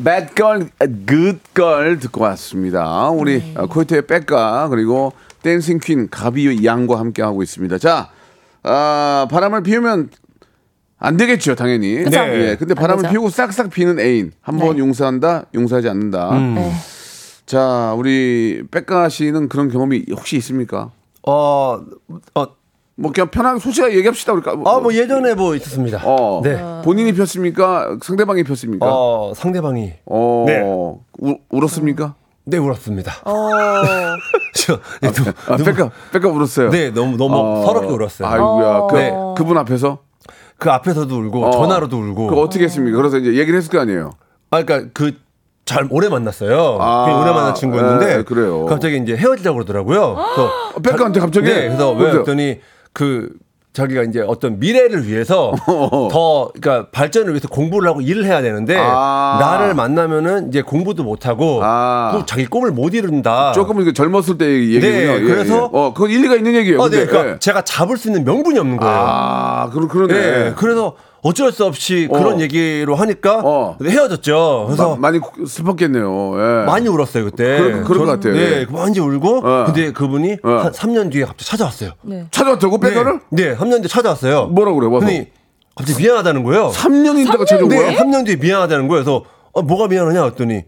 Bad 0.04 0.36
Girl, 0.36 0.70
a 0.82 0.88
Good 1.08 1.40
Girl 1.56 2.00
듣고 2.00 2.22
왔습니다. 2.24 3.10
우리 3.10 3.40
네. 3.40 3.54
어, 3.58 3.68
코요태의 3.68 4.08
빽가 4.08 4.70
그리고 4.70 5.14
dancing 5.42 5.80
queen 5.80 6.10
가비 6.10 6.66
양과 6.66 6.98
함께 7.00 7.22
하고 7.22 7.44
있습니다. 7.44 7.78
자 7.78 8.10
아, 8.64 9.28
바람을 9.30 9.64
피우면 9.64 10.10
안 10.98 11.18
되겠죠, 11.18 11.56
당연히. 11.56 12.04
그쵸? 12.04 12.20
예, 12.20 12.58
근데 12.60 12.74
안 12.74 12.82
바람을. 12.82 13.10
피우고 13.10 13.30
싹싹 13.30 13.70
비는 13.70 14.00
애인 14.00 14.34
한번 14.42 14.76
네. 14.76 14.80
용서한다, 14.80 15.46
용서하지 15.54 15.88
않는다. 15.90 16.38
네. 16.38 16.74
자, 17.46 17.94
우리 17.98 18.64
백가 18.70 19.10
씨는 19.10 19.48
그런 19.50 19.70
경험이 19.70 20.06
혹시 20.12 20.36
있습니까? 20.38 20.92
어, 21.26 21.80
어, 22.36 22.46
뭐 23.00 23.12
그냥 23.14 23.30
편하게 23.30 23.60
솔직하게 23.60 23.96
얘기합시다 23.98 24.34
우리가. 24.34 24.52
아, 24.52 24.80
뭐 24.80 24.94
예전에 24.94 25.34
뭐 25.34 25.56
있었습니다. 25.56 26.02
어. 26.04 26.42
네. 26.44 26.62
본인이 26.84 27.14
폈습니까? 27.14 27.98
상대방이 28.04 28.44
폈습니까? 28.44 28.86
어. 28.86 29.30
어, 29.30 29.34
상대방이 29.34 29.94
네. 30.46 30.62
우, 30.66 31.00
울었습니까? 31.50 32.16
네 32.46 32.58
울었습니다. 32.58 33.14
어. 33.26 33.32
저, 34.54 34.80
네, 35.02 35.12
누- 35.12 35.32
아, 35.48 35.56
누- 35.56 35.64
백가 35.64 35.92
백가 36.12 36.28
울었어요. 36.30 36.72
네, 36.72 36.90
너무 36.92 37.16
너무 37.16 37.36
어. 37.38 37.64
서럽게 37.66 37.88
울었어요. 37.88 38.28
아이고야. 38.28 38.88
그, 38.90 38.96
네. 38.98 39.14
그분 39.38 39.58
앞에서 39.58 40.00
그 40.58 40.70
앞에서도 40.70 41.16
울고 41.16 41.46
어. 41.46 41.52
전화로도 41.52 41.98
울고. 41.98 42.28
그 42.28 42.40
어떻게 42.42 42.66
했습니까? 42.66 42.98
그래서 42.98 43.18
이제 43.18 43.36
얘기를 43.36 43.58
했을 43.58 43.72
거 43.72 43.80
아니에요. 43.80 44.12
아, 44.52 44.62
그러니까 44.64 44.92
그 44.94 45.14
잘 45.66 45.86
오래 45.92 46.10
만났어요. 46.10 46.80
아, 46.82 47.06
그냥 47.06 47.22
오래 47.22 47.32
만난 47.32 47.54
친구였는데 47.54 48.18
네, 48.18 48.24
그래요. 48.24 48.66
갑자기 48.66 48.98
이제 48.98 49.16
헤어지자고 49.16 49.54
그러더라고요. 49.58 50.16
그래서 50.16 50.52
어, 50.76 50.80
백가한테 50.82 51.20
갑자기? 51.20 51.46
네, 51.46 51.68
그래서 51.68 51.92
왜? 51.92 52.10
그랬더니 52.12 52.60
그 52.94 53.30
자기가 53.72 54.02
이제 54.04 54.20
어떤 54.20 54.60
미래를 54.60 55.08
위해서 55.08 55.54
더 56.12 56.52
그러니까 56.60 56.90
발전을 56.92 57.30
위해서 57.30 57.48
공부를 57.48 57.88
하고 57.88 58.02
일을 58.02 58.26
해야 58.26 58.42
되는데 58.42 58.76
아. 58.78 59.38
나를 59.40 59.74
만나면은 59.76 60.50
이제 60.50 60.62
공부도 60.64 61.04
못 61.04 61.28
하고 61.28 61.62
아. 61.64 62.10
또 62.14 62.26
자기 62.26 62.46
꿈을 62.48 62.72
못 62.72 62.94
이룬다. 62.96 63.52
조금 63.54 63.78
이렇게 63.78 63.94
젊었을 63.94 64.38
때 64.38 64.46
얘기군요. 64.48 64.82
네, 64.92 65.16
예, 65.16 65.20
그래서- 65.22 65.56
예. 65.56 65.78
어, 65.78 65.94
그건 65.94 66.10
일리가 66.10 66.36
있는 66.36 66.56
얘기예요. 66.56 66.80
어, 66.82 66.90
네, 66.90 66.98
근데, 66.98 67.12
그러니까 67.12 67.34
예. 67.36 67.40
제가 67.40 67.62
잡을 67.62 67.96
수 67.98 68.08
있는 68.10 68.26
명분이 68.26 68.58
없는 68.58 68.78
거예요. 68.78 68.96
아, 68.98 69.70
그러, 69.72 69.88
그러네. 69.88 70.14
네, 70.14 70.54
그래서 70.58 70.96
어쩔 71.22 71.52
수 71.52 71.66
없이 71.66 72.08
그런 72.12 72.36
어. 72.38 72.40
얘기로 72.42 72.96
하니까 72.96 73.42
어. 73.44 73.78
헤어졌죠. 73.84 74.66
그래서 74.68 74.96
마- 74.96 75.10
많이 75.12 75.20
슬펐겠네요. 75.46 76.34
예. 76.36 76.66
많이 76.66 76.88
울었어요 76.88 77.26
그때. 77.26 77.58
그럴- 77.58 77.84
그럴 77.84 78.00
것 78.00 78.06
전- 78.06 78.08
같아요. 78.08 78.34
네, 78.34 78.40
예. 78.62 78.66
많이 78.70 79.00
울고. 79.00 79.38
어. 79.46 79.66
근데 79.66 79.92
그분이 79.92 80.38
어. 80.44 80.50
한 80.50 80.72
3년 80.72 81.12
뒤에 81.12 81.26
갑자기 81.26 81.50
찾아왔어요. 81.50 81.92
네. 82.04 82.26
찾아왔다고 82.32 82.80
백가를? 82.80 83.20
네, 83.32 83.50
네, 83.50 83.56
3년 83.58 83.80
뒤에 83.80 83.88
찾아왔어요. 83.88 84.48
뭐라고 84.48 84.80
그래, 84.80 84.88
와서? 84.92 85.06
근데 85.06 85.32
갑자기 85.76 86.02
미안하다는 86.04 86.44
거예요. 86.44 86.72
3년 86.74 87.20
있다가 87.20 87.46
찾아온 87.46 87.70
네, 87.70 87.76
거야? 87.78 87.98
3년 87.98 88.26
뒤에 88.26 88.36
미안하다는 88.38 88.88
거예요. 88.88 89.04
그래서 89.04 89.24
어, 89.52 89.62
뭐가 89.62 89.88
미안하냐 89.88 90.24
했더니 90.26 90.64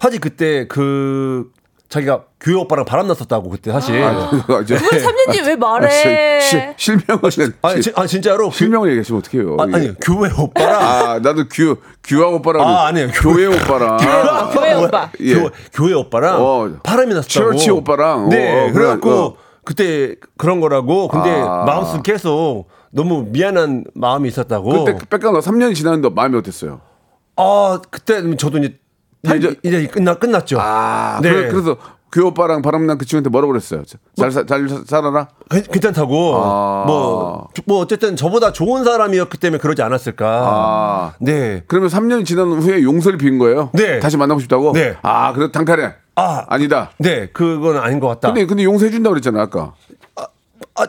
사실 0.00 0.18
그때 0.20 0.66
그 0.66 1.50
자기가 1.92 2.24
교회 2.40 2.54
오빠랑 2.54 2.86
바람 2.86 3.06
났었다고 3.06 3.50
그때 3.50 3.70
사실. 3.70 4.02
아, 4.02 4.30
이제- 4.62 4.76
그걸 4.76 4.98
3년 4.98 5.30
뒤에 5.32 5.42
왜 5.42 5.52
아, 5.52 5.56
말해? 5.56 6.40
실- 6.40 6.74
실- 6.78 6.96
실명을 6.98 7.52
아, 7.60 7.74
아 7.96 8.06
진짜로 8.06 8.48
그- 8.48 8.56
실명을 8.56 8.88
얘기하시면 8.92 9.18
어떡해요. 9.18 9.56
아, 9.60 9.64
아니 9.76 9.92
교회 10.00 10.30
오빠랑 10.34 10.82
아, 10.82 11.18
나도 11.18 11.48
규, 11.50 11.76
규화 12.02 12.28
오빠랑. 12.28 12.66
아, 12.66 12.86
아니에요. 12.86 13.08
교회 13.12 13.44
오빠랑. 13.44 13.98
아, 14.08 14.48
교회 14.50 14.72
오빠. 14.72 15.10
예. 15.20 15.34
교, 15.34 15.50
교회 15.74 15.92
오빠랑 15.92 16.36
어. 16.42 16.70
바람이 16.82 17.12
났다고. 17.12 17.28
처치 17.28 17.70
오빠랑. 17.70 18.30
네. 18.30 18.62
어, 18.62 18.68
어, 18.68 18.72
그래갖고 18.72 19.08
그래, 19.10 19.14
어. 19.18 19.36
그때 19.62 20.14
그런 20.38 20.60
거라고. 20.60 21.08
근데 21.08 21.30
아. 21.30 21.64
마음속 21.66 22.02
계속 22.02 22.68
너무 22.90 23.26
미안한 23.28 23.84
마음이 23.94 24.30
있었다고. 24.30 24.84
그때 24.86 25.18
너 25.18 25.40
3년이 25.40 25.74
지났는데 25.74 26.08
마음이 26.08 26.38
어땠어요? 26.38 26.80
아 27.36 27.80
그때 27.90 28.34
저도 28.36 28.58
이제 28.58 28.78
이제, 29.36 29.56
이제 29.62 29.86
끝나 29.86 30.14
끝났죠. 30.14 30.58
아, 30.60 31.20
네. 31.22 31.30
그래, 31.32 31.48
그래서 31.50 31.76
규 32.10 32.24
오빠랑 32.26 32.60
바람난 32.60 32.98
그 32.98 33.06
친구한테 33.06 33.30
뭐라고 33.30 33.52
그랬어요? 33.52 33.82
잘, 34.16 34.30
사- 34.32 34.44
잘 34.44 34.68
사- 34.68 34.82
살아라? 34.86 35.28
괜- 35.50 35.62
괜찮다고. 35.62 36.34
아. 36.36 36.84
뭐, 36.86 37.48
뭐 37.64 37.78
어쨌든 37.78 38.16
저보다 38.16 38.52
좋은 38.52 38.84
사람이었기 38.84 39.38
때문에 39.38 39.58
그러지 39.60 39.80
않았을까. 39.82 40.26
아. 40.26 41.12
네. 41.20 41.62
그러면 41.68 41.88
3년이 41.88 42.26
지난 42.26 42.48
후에 42.52 42.82
용서를 42.82 43.16
빈 43.16 43.38
거예요? 43.38 43.70
네. 43.72 43.98
다시 44.00 44.16
만나고 44.16 44.40
싶다고? 44.40 44.72
네. 44.72 44.96
아, 45.02 45.32
그래도 45.32 45.52
단칼에? 45.52 45.94
아. 46.16 46.44
아니다. 46.48 46.90
네, 46.98 47.28
그건 47.32 47.78
아닌 47.78 47.98
것 48.00 48.08
같다. 48.08 48.28
근데, 48.28 48.44
근데 48.44 48.64
용서해준다고 48.64 49.12
그랬잖아, 49.14 49.40
아까. 49.40 49.72
아, 50.74 50.86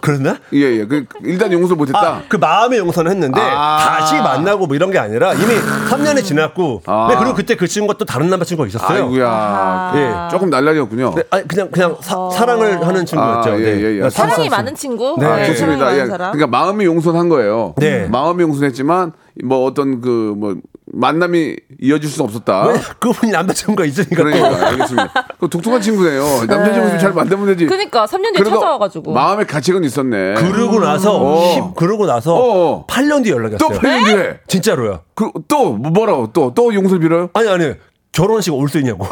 그랬나? 0.00 0.36
예, 0.52 0.58
예. 0.58 0.84
그, 0.86 1.04
일단 1.24 1.52
용서 1.52 1.74
못했다. 1.74 1.98
아, 2.00 2.22
그 2.28 2.36
마음의 2.36 2.78
용서는 2.78 3.10
했는데 3.10 3.40
아. 3.40 3.78
다시 3.98 4.14
만나고 4.16 4.66
뭐 4.66 4.76
이런 4.76 4.90
게 4.90 4.98
아니라 4.98 5.32
이미 5.34 5.54
3년이 5.90 6.24
지났고 6.24 6.82
아. 6.86 7.08
네, 7.10 7.16
그리고 7.18 7.34
그때 7.34 7.56
그 7.56 7.66
친구가 7.66 7.98
또 7.98 8.04
다른 8.04 8.28
남자친구가 8.30 8.68
있었어요. 8.68 9.04
아이고야. 9.04 9.92
예. 9.96 10.30
조금 10.30 10.50
날라리였군요. 10.50 11.14
네, 11.16 11.22
아니 11.30 11.48
그냥 11.48 11.70
그냥 11.70 11.96
사, 12.00 12.30
사랑을 12.30 12.86
하는 12.86 13.04
친구였죠. 13.04 13.50
아, 13.50 13.54
예, 13.54 13.58
네. 13.58 13.80
예, 13.82 14.04
예. 14.04 14.10
사랑이 14.10 14.34
사랑- 14.44 14.50
많은 14.50 14.74
친구. 14.76 15.16
네, 15.18 15.26
아, 15.26 15.30
사랑이 15.30 15.46
좋습니다. 15.48 15.98
예. 15.98 16.04
그러니까 16.06 16.46
마음이 16.46 16.84
용서한 16.84 17.28
거예요. 17.28 17.74
네. 17.78 18.06
마음이 18.08 18.42
용서했지만 18.42 19.12
뭐 19.44 19.64
어떤 19.66 20.00
그 20.00 20.34
뭐 20.36 20.56
만남이 20.92 21.56
이어질 21.80 22.10
수는 22.10 22.28
없었다. 22.28 22.66
왜 22.66 22.74
그분이 23.00 23.32
남자친구가 23.32 23.84
있으니까 23.86 24.16
또. 24.16 24.22
그러니까 24.24 24.66
알겠습니다. 24.68 25.12
그 25.40 25.48
독특한 25.48 25.80
친구네요. 25.80 26.22
남자친구 26.46 26.80
있으면 26.84 26.98
잘 26.98 27.12
만나면 27.12 27.46
되지. 27.46 27.66
그러니까 27.66 28.04
3년 28.04 28.34
뒤에 28.36 28.44
찾아와가지고. 28.44 29.12
마음의 29.12 29.46
가치가 29.46 29.80
있었네. 29.82 30.34
그러고 30.34 30.80
나서 30.80 31.18
어. 31.18 31.52
십- 31.54 31.74
그러고 31.76 32.04
나서 32.06 32.34
어. 32.36 32.86
8년 32.86 33.24
뒤에 33.24 33.32
연락이 33.32 33.56
또 33.56 33.66
왔어요. 33.68 33.80
8년 33.80 34.04
뒤에. 34.06 34.38
진짜로요. 34.48 35.00
그, 35.14 35.30
또 35.48 35.72
뭐라고 35.72 36.30
또 36.32 36.52
또 36.54 36.74
용서를 36.74 37.00
빌어요? 37.00 37.30
아니 37.32 37.48
아니 37.48 37.72
결혼식 38.12 38.52
올 38.52 38.68
수 38.68 38.78
있냐고. 38.78 39.06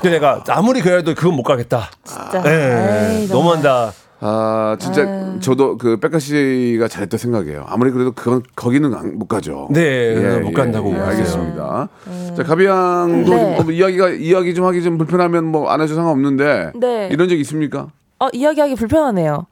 근데 0.00 0.16
내가 0.18 0.42
아무리 0.48 0.80
그래도 0.80 1.14
그건 1.14 1.34
못 1.34 1.42
가겠다. 1.42 1.90
진짜. 2.02 2.42
예, 2.46 3.18
에이, 3.20 3.28
너무한다. 3.28 3.92
아 4.22 4.76
진짜 4.78 5.06
저도 5.40 5.78
그 5.78 5.96
백가 5.98 6.18
씨가 6.18 6.88
잘했다 6.88 7.16
생각해요. 7.16 7.64
아무리 7.68 7.90
그래도 7.90 8.12
그건 8.12 8.42
거기는 8.54 8.92
안- 8.94 9.18
못 9.18 9.26
가죠. 9.26 9.68
네, 9.70 10.38
못 10.40 10.52
간다고 10.52 10.90
그랬어요. 10.90 11.08
알겠습니다. 11.10 11.88
자 12.36 12.42
가비양도 12.42 13.30
네. 13.34 13.56
좀 13.56 13.64
뭐 13.64 13.72
이야기가 13.72 14.10
이야기 14.10 14.54
좀 14.54 14.66
하기 14.66 14.82
좀 14.82 14.98
불편하면 14.98 15.44
뭐 15.46 15.70
안 15.70 15.80
해도 15.80 15.94
상관없는데 15.94 16.72
네. 16.74 17.08
이런 17.10 17.28
적 17.28 17.34
있습니까? 17.36 17.88
어, 18.18 18.28
이야기하기 18.32 18.74
불편하네요. 18.74 19.46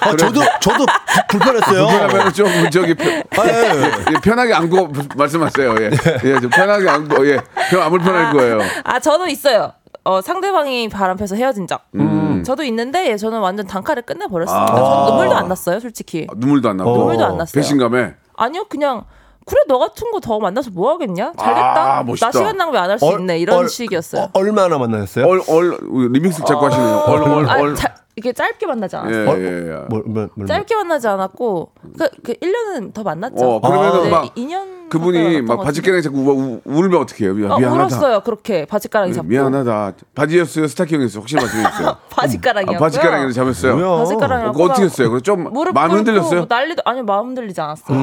아, 0.00 0.16
저도 0.16 0.40
저도 0.60 0.86
부- 0.86 1.38
불편했어요. 1.38 1.86
불편하면 1.86 2.32
좀 2.32 2.46
저기 2.70 2.94
편- 2.94 3.22
아, 3.38 3.46
예, 3.46 3.52
예. 3.52 3.82
예, 4.14 4.20
편하게 4.22 4.54
안고 4.54 4.88
말씀하세요. 5.16 5.74
예, 5.80 5.90
예, 6.24 6.40
좀 6.40 6.50
편하게 6.50 6.88
안고 6.88 7.26
예, 7.28 7.38
그럼 7.70 7.84
안 7.84 7.90
불편할 7.90 8.32
거예요. 8.32 8.58
아, 8.84 8.98
저도 8.98 9.28
있어요. 9.28 9.72
어, 10.04 10.20
상대방이 10.20 10.88
바람 10.88 11.16
펴서 11.16 11.36
헤어진 11.36 11.66
적. 11.66 11.82
저도 12.44 12.64
있는데 12.64 13.08
예, 13.10 13.16
저는 13.16 13.38
완전 13.38 13.66
단칼에 13.66 14.00
끝내버렸습니다. 14.00 14.72
아. 14.72 14.76
저는 14.76 15.06
눈물도 15.06 15.34
안 15.36 15.48
났어요, 15.48 15.78
솔직히. 15.78 16.26
아, 16.28 16.34
눈물도 16.36 16.68
안 16.70 16.76
나고 16.76 16.96
눈물도 16.96 17.24
안 17.24 17.36
났어요. 17.38 17.52
배신감에 17.60 18.14
아니요, 18.36 18.64
그냥 18.68 19.04
그래 19.46 19.60
너 19.68 19.78
같은 19.78 20.10
거 20.10 20.18
더 20.20 20.38
만나서 20.40 20.70
뭐 20.72 20.90
하겠냐? 20.92 21.32
잘됐다. 21.38 21.98
아. 22.00 22.04
나 22.04 22.30
시간 22.32 22.56
낭비 22.56 22.76
안 22.78 22.90
할수 22.90 23.06
얼- 23.06 23.20
있네. 23.20 23.38
이런 23.38 23.58
얼- 23.58 23.68
식이었어요. 23.68 24.22
어, 24.22 24.30
얼마나 24.34 24.76
만나셨어요? 24.78 25.24
얼, 25.26 25.40
얼 25.48 25.78
리믹스 26.12 26.44
자꾸 26.44 26.66
하시네요. 26.66 27.04
얼, 27.06 27.22
얼, 27.22 27.48
아, 27.48 27.60
얼. 27.60 27.74
자, 27.76 27.94
이게 28.16 28.32
짧게 28.32 28.66
만나지 28.66 28.94
예, 28.96 29.00
않았어요. 29.00 29.38
예, 29.42 29.68
예. 29.70 29.76
뭘, 29.88 30.02
뭘, 30.04 30.28
뭘, 30.34 30.46
짧게 30.46 30.74
만나지 30.74 31.08
않았고 31.08 31.72
그, 31.98 32.08
그 32.22 32.34
1년은 32.34 32.92
더 32.92 33.02
만났죠. 33.02 33.36
어, 33.54 33.60
그러면은 33.60 34.02
네, 34.04 34.10
막 34.10 34.34
2년 34.34 34.82
그분이 34.90 35.40
막 35.40 35.62
바지가랑이 35.62 36.02
자꾸 36.02 36.18
우, 36.18 36.30
우, 36.30 36.60
울면 36.66 37.00
어떡해요? 37.00 37.30
어, 37.30 37.58
미안하다. 37.58 37.72
울었어요. 37.72 38.20
그렇게 38.20 38.66
바지가랑이 38.66 39.14
잡고. 39.14 39.28
미안하다. 39.28 39.92
바지였어요? 40.14 40.66
스타킹이었어요? 40.66 41.20
혹시 41.22 41.34
말씀해 41.36 41.70
주세요. 41.70 41.96
바지가랑이요. 42.10 42.76
아, 42.76 42.78
바지가랑이를 42.80 43.32
잡았어요. 43.32 43.96
바지가랑이 44.00 44.52
그거 44.52 44.64
어떻게 44.64 44.82
했어요? 44.84 45.08
그럼 45.08 45.22
좀 45.22 45.44
꿇고 45.44 45.78
흔들렸어요? 45.80 46.40
뭐 46.40 46.46
난리도 46.46 46.82
아니 46.84 47.00
마음 47.02 47.28
흔들리지 47.28 47.58
않았어요. 47.62 47.96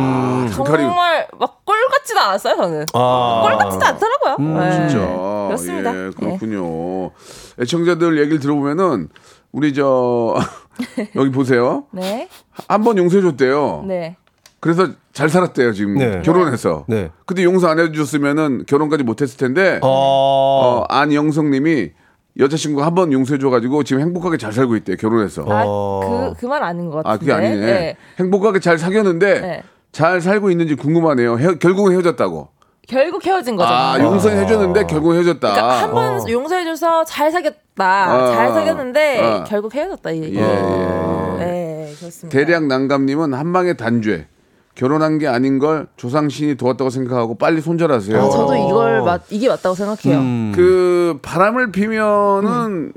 색깔이- 0.49 0.77
정말 0.77 1.27
막 1.39 1.59
꼴 1.69 1.77
같지도 1.91 2.19
않았어요. 2.19 2.55
저는 2.55 2.85
아. 2.93 3.41
꼴 3.43 3.57
같지도 3.59 3.85
않더라고요. 3.85 4.59
네. 4.59 4.71
진짜. 4.89 4.97
그렇습니다. 5.45 5.91
예, 5.95 6.09
그렇군요. 6.17 7.11
애청자들 7.61 8.17
얘기를 8.19 8.39
들어보면은 8.39 9.09
우리 9.51 9.73
저 9.73 10.35
여기 11.15 11.31
보세요. 11.31 11.85
네, 11.91 12.27
한 12.67 12.83
번 12.83 12.97
용서해 12.97 13.21
줬대요. 13.21 13.83
네. 13.87 14.15
그래서 14.59 14.89
잘 15.13 15.29
살았대요, 15.29 15.71
지금. 15.73 15.95
네. 15.95 16.21
결혼해서. 16.21 16.85
네. 16.87 17.09
근데 17.25 17.43
용서 17.43 17.67
안 17.67 17.79
해줬으면은 17.79 18.65
결혼까지 18.67 19.03
못 19.03 19.21
했을 19.21 19.37
텐데, 19.37 19.79
어, 19.81 19.87
어, 19.87 20.85
안영성 20.89 21.49
님이 21.51 21.91
여자친구 22.37 22.83
한 22.83 22.93
번 22.93 23.11
용서해 23.13 23.39
줘가지고 23.39 23.83
지금 23.83 24.01
행복하게 24.01 24.37
잘 24.37 24.51
살고 24.53 24.75
있대요, 24.77 24.97
결혼해서. 24.97 25.43
어. 25.47 26.01
아그 26.31 26.39
그말 26.39 26.63
아닌 26.63 26.89
것 26.89 27.03
같은데. 27.03 27.09
아, 27.09 27.17
그게 27.17 27.31
아니네. 27.33 27.65
네. 27.65 27.95
행복하게 28.19 28.59
잘 28.59 28.77
사귀었는데, 28.77 29.39
네. 29.41 29.63
잘 29.91 30.21
살고 30.21 30.51
있는지 30.51 30.75
궁금하네요. 30.75 31.39
헤- 31.39 31.55
결국은 31.57 31.93
헤어졌다고. 31.93 32.49
결국 32.89 33.23
헤어진 33.23 33.55
거죠. 33.55 33.71
아, 33.71 33.99
용서해 33.99 34.47
줬는데 34.47 34.87
결국 34.87 35.13
헤어졌다. 35.13 35.39
그러니까 35.51 35.83
한번 35.83 36.27
용서해줘서 36.29 37.05
잘 37.05 37.31
사귀었다. 37.31 38.15
어. 38.15 38.33
잘 38.33 38.49
사귀었는데 38.51 39.21
어. 39.21 39.43
결국 39.47 39.75
헤어졌다. 39.75 40.09
이. 40.11 40.21
예, 40.23 40.39
예, 40.39 41.45
네, 41.45 41.93
그렇습니다. 41.99 42.29
대략 42.29 42.65
난감님은 42.65 43.33
한 43.35 43.53
방의 43.53 43.77
단죄. 43.77 44.27
결혼한 44.73 45.19
게 45.19 45.27
아닌 45.27 45.59
걸 45.59 45.87
조상신이 45.97 46.55
도왔다고 46.55 46.89
생각하고 46.89 47.35
빨리 47.37 47.61
손절하세요. 47.61 48.17
아, 48.17 48.29
저도 48.29 48.55
이걸 48.55 49.01
맞, 49.01 49.23
이게 49.29 49.49
맞다고 49.49 49.75
생각해요. 49.75 50.19
음. 50.21 50.53
그 50.55 51.19
바람을 51.21 51.71
피면은 51.71 52.93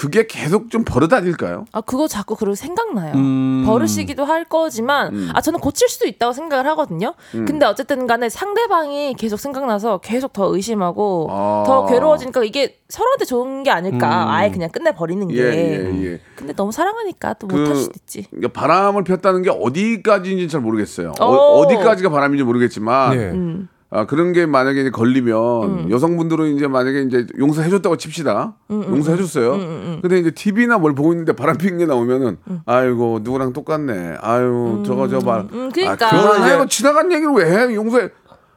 그게 0.00 0.26
계속 0.26 0.70
좀 0.70 0.82
버릇 0.82 1.12
아닐까요? 1.12 1.66
아 1.72 1.82
그거 1.82 2.08
자꾸 2.08 2.34
그리고 2.34 2.54
생각나요. 2.54 3.12
음. 3.16 3.64
버릇이기도 3.66 4.24
할 4.24 4.46
거지만 4.46 5.28
아 5.34 5.42
저는 5.42 5.60
고칠 5.60 5.90
수도 5.90 6.06
있다고 6.06 6.32
생각을 6.32 6.66
하거든요. 6.68 7.12
음. 7.34 7.44
근데 7.44 7.66
어쨌든 7.66 8.06
간에 8.06 8.30
상대방이 8.30 9.12
계속 9.18 9.38
생각나서 9.38 9.98
계속 9.98 10.32
더 10.32 10.54
의심하고 10.54 11.28
아. 11.30 11.64
더 11.66 11.84
괴로워지니까 11.84 12.44
이게 12.44 12.78
서로한테 12.88 13.26
좋은 13.26 13.62
게 13.62 13.70
아닐까. 13.70 14.32
아예 14.32 14.50
그냥 14.50 14.70
끝내 14.70 14.92
버리는 14.92 15.28
게. 15.28 15.34
예, 15.36 15.42
예, 15.52 16.04
예. 16.12 16.20
근데 16.34 16.54
너무 16.54 16.72
사랑하니까 16.72 17.34
또 17.34 17.46
그- 17.46 17.56
못할 17.56 17.76
수도 17.76 17.92
있지. 17.96 18.24
그러니까 18.30 18.58
바람을 18.58 19.04
폈다는 19.04 19.42
게 19.42 19.50
어디까지인지 19.50 20.48
잘 20.48 20.62
모르겠어요. 20.62 21.12
오. 21.20 21.24
어, 21.24 21.68
디까지가 21.68 22.08
바람인지 22.08 22.42
모르겠지만 22.42 23.18
네. 23.18 23.66
음. 23.92 23.96
아, 23.96 24.06
그런 24.06 24.32
게 24.32 24.46
만약에 24.46 24.80
이제 24.80 24.90
걸리면 24.90 25.90
여성분들은 25.90 26.56
이제 26.56 26.68
만약에 26.68 27.02
이제 27.02 27.26
용서해줬다고 27.38 27.96
칩시다. 27.96 28.54
음, 28.70 28.84
용서해줬어요. 28.88 30.00
근데 30.00 30.18
이제 30.18 30.30
TV나 30.30 30.78
뭘 30.78 30.94
보고 30.94 31.12
있는데 31.12 31.32
바람 31.32 31.58
피는 31.58 31.78
게 31.78 31.86
나오면은 31.86 32.36
아이고 32.66 33.20
누구랑 33.22 33.52
똑같네. 33.52 34.16
아유 34.20 34.82
저거 34.86 35.08
저 35.08 35.18
말. 35.18 35.40
음, 35.52 35.70
그러니까. 35.72 36.06
아, 36.06 36.10
그거는 36.10 36.68
지나간 36.68 37.10
얘기를 37.12 37.32
왜 37.34 37.44
해? 37.50 37.74
용서해. 37.74 38.10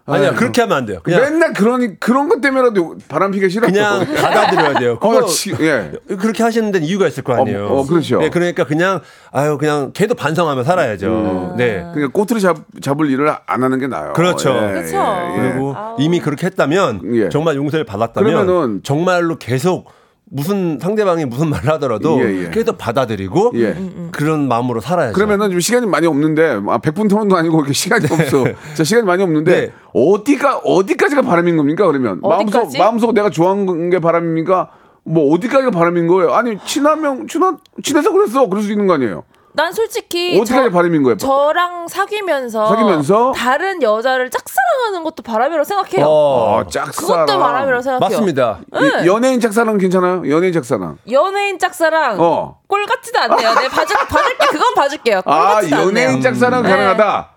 아니야 0.05 0.29
아유, 0.31 0.35
그렇게 0.35 0.61
하면 0.61 0.77
안 0.77 0.85
돼요. 0.85 0.99
그냥 1.01 1.21
맨날 1.21 1.53
그런 1.53 1.97
그런 1.97 2.27
것 2.27 2.41
때문에라도 2.41 2.97
바람 3.07 3.31
피기 3.31 3.49
싫어. 3.49 3.67
그냥 3.67 4.05
받아들여야 4.05 4.73
돼요. 4.79 4.97
어, 5.01 5.09
그거 5.09 5.25
지, 5.27 5.55
예. 5.61 5.93
그렇게 6.19 6.43
하시는 6.43 6.71
데는 6.71 6.85
이유가 6.85 7.07
있을 7.07 7.23
거 7.23 7.33
아니에요. 7.33 7.67
어, 7.67 7.79
어, 7.79 7.85
그렇죠. 7.85 8.19
네, 8.19 8.29
그러니까 8.29 8.65
그냥 8.65 8.99
아유 9.31 9.57
그냥 9.57 9.91
걔도 9.93 10.15
반성하며 10.15 10.63
살아야죠. 10.63 11.55
네. 11.57 11.85
그러니까 11.93 12.07
꼬투리 12.11 12.41
잡, 12.41 12.57
잡을 12.81 13.09
일을 13.11 13.33
안 13.45 13.63
하는 13.63 13.79
게 13.79 13.87
나아요. 13.87 14.11
그렇죠. 14.13 14.53
그렇죠. 14.53 15.33
그리고 15.37 15.75
이미 15.99 16.19
그렇게 16.19 16.47
했다면 16.47 17.01
예. 17.15 17.29
정말 17.29 17.55
용서를 17.55 17.85
받았다면 17.85 18.45
그러면은- 18.45 18.83
정말로 18.83 19.37
계속 19.37 19.89
무슨 20.33 20.79
상대방이 20.81 21.25
무슨 21.25 21.49
말을 21.49 21.69
하더라도 21.73 22.19
예, 22.19 22.45
예. 22.45 22.49
계속 22.49 22.75
받아들이고 22.79 23.51
예. 23.55 23.77
그런 24.11 24.47
마음으로 24.47 24.81
살아야죠. 24.81 25.13
그러면은 25.13 25.51
좀 25.51 25.59
시간이 25.59 25.85
많이 25.85 26.07
없는데 26.07 26.59
아, 26.67 26.79
100분 26.79 27.07
토론도 27.07 27.37
아니고 27.37 27.59
이렇게 27.59 27.73
시간이 27.73 28.05
없어. 28.09 28.45
자, 28.73 28.83
시간이 28.83 29.05
많이 29.05 29.21
없는데 29.21 29.51
네. 29.67 29.73
어디가 29.93 30.61
어디까지가 30.65 31.21
바람인 31.21 31.55
겁니까? 31.55 31.85
그러면 31.85 32.19
마음속 32.21 32.57
어디까지? 32.57 32.77
마음속 32.79 33.13
내가 33.13 33.29
좋아하는 33.29 33.91
게 33.91 33.99
바람입니까? 33.99 34.71
뭐 35.03 35.31
어디까지가 35.35 35.69
바람인 35.69 36.07
거예요? 36.07 36.33
아니 36.33 36.57
친하면 36.65 37.27
친한 37.27 37.59
친해서 37.83 38.11
그랬어. 38.11 38.49
그럴 38.49 38.63
수 38.63 38.71
있는 38.71 38.87
거 38.87 38.93
아니에요? 38.93 39.23
난 39.55 39.71
솔직히 39.71 40.39
어디까지 40.41 40.71
바람인 40.71 41.03
거예요? 41.03 41.17
저랑 41.17 41.87
사귀면서 41.87 42.67
사귀면서? 42.69 43.33
다른 43.35 43.81
여자를 43.83 44.31
짝사랑하는 44.31 45.03
것도 45.03 45.21
바람이라고 45.21 45.63
생각해요. 45.63 46.05
어, 46.07 46.59
아, 46.59 46.67
짝사랑. 46.67 47.25
그것도 47.25 47.39
바람이라고 47.39 47.81
생각해요. 47.83 48.09
맞습니다. 48.09 48.59
이- 49.03 49.07
연예인 49.07 49.39
짝사랑 49.39 49.77
괜찮아요? 49.77 50.23
연예인 50.27 50.53
짝사랑. 50.53 50.97
연예인 51.11 51.59
짝사랑 51.59 52.17
어. 52.19 52.57
꼴 52.67 52.83
같지도 52.87 53.19
않네요. 53.19 53.53
네, 53.53 53.67
봐줄, 53.69 53.95
봐줄게. 54.09 54.45
그건 54.47 54.73
봐줄게요. 54.73 55.21
꼴 55.21 55.33
아, 55.33 55.53
같지도 55.55 55.75
연예인 55.83 56.07
않네요. 56.09 56.21
짝사랑 56.23 56.63
네. 56.63 56.69
가능하다. 56.69 57.29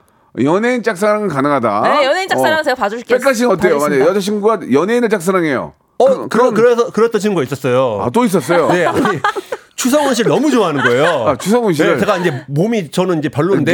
연예인 0.44 0.82
짝사랑은 0.82 1.28
가능하다. 1.28 1.80
네, 1.82 2.04
연예인 2.04 2.28
짝사랑은 2.28 2.61
어. 2.61 2.62
제가 2.62 2.75
봐줄게요. 2.76 3.18
백가 3.18 3.32
씨는 3.35 3.50
어때요? 3.52 3.78
만약. 3.78 4.00
여자친구가 4.00 4.73
연예인을 4.73 5.11
짝사랑해요. 5.11 5.75
어, 5.99 6.26
그런 6.28 6.54
그래서 6.54 6.90
그랬던 6.90 7.20
친구가 7.20 7.42
있었어요. 7.42 8.00
아, 8.02 8.11
또 8.11 8.25
있었어요. 8.25 8.68
네, 8.73 8.87
아니 8.87 9.18
추성원 9.76 10.14
씨를 10.14 10.30
너무 10.30 10.50
좋아하는 10.50 10.83
거예요. 10.83 11.28
아, 11.28 11.37
추성훈 11.37 11.73
씨를? 11.75 11.95
네, 11.95 12.00
제가 12.00 12.16
이제 12.18 12.42
몸이 12.49 12.90
저는 12.90 13.18
이제 13.18 13.28
별론데. 13.28 13.73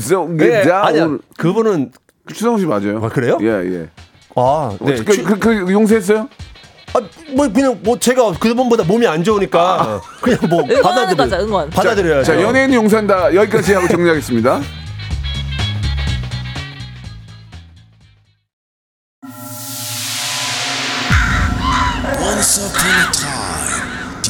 속에 0.00 0.46
네, 0.48 0.62
다 0.66 0.86
아니야. 0.86 1.04
오늘- 1.04 1.18
그분은 1.38 1.92
추성훈 2.34 2.60
씨 2.60 2.66
맞아요. 2.66 3.00
아, 3.02 3.08
그래요? 3.08 3.38
예, 3.40 3.46
예. 3.46 3.88
아, 4.36 4.76
네. 4.80 4.96
그, 5.04 5.12
추- 5.12 5.24
그, 5.24 5.38
그 5.38 5.72
용서했어요? 5.72 6.28
아, 6.94 7.00
뭐 7.34 7.48
그냥 7.52 7.78
뭐 7.82 7.98
제가 7.98 8.32
그분보다 8.38 8.84
몸이 8.84 9.06
안 9.06 9.22
좋으니까 9.24 10.00
그냥 10.20 10.38
뭐 10.48 10.62
받아들여 10.82 11.16
거죠, 11.24 11.36
응원. 11.44 11.70
받아들여야죠. 11.70 12.24
자, 12.24 12.40
연예인이 12.42 12.74
용서한다. 12.74 13.34
여기까지 13.34 13.74
하고 13.74 13.88
정리하겠습니다. 13.88 14.60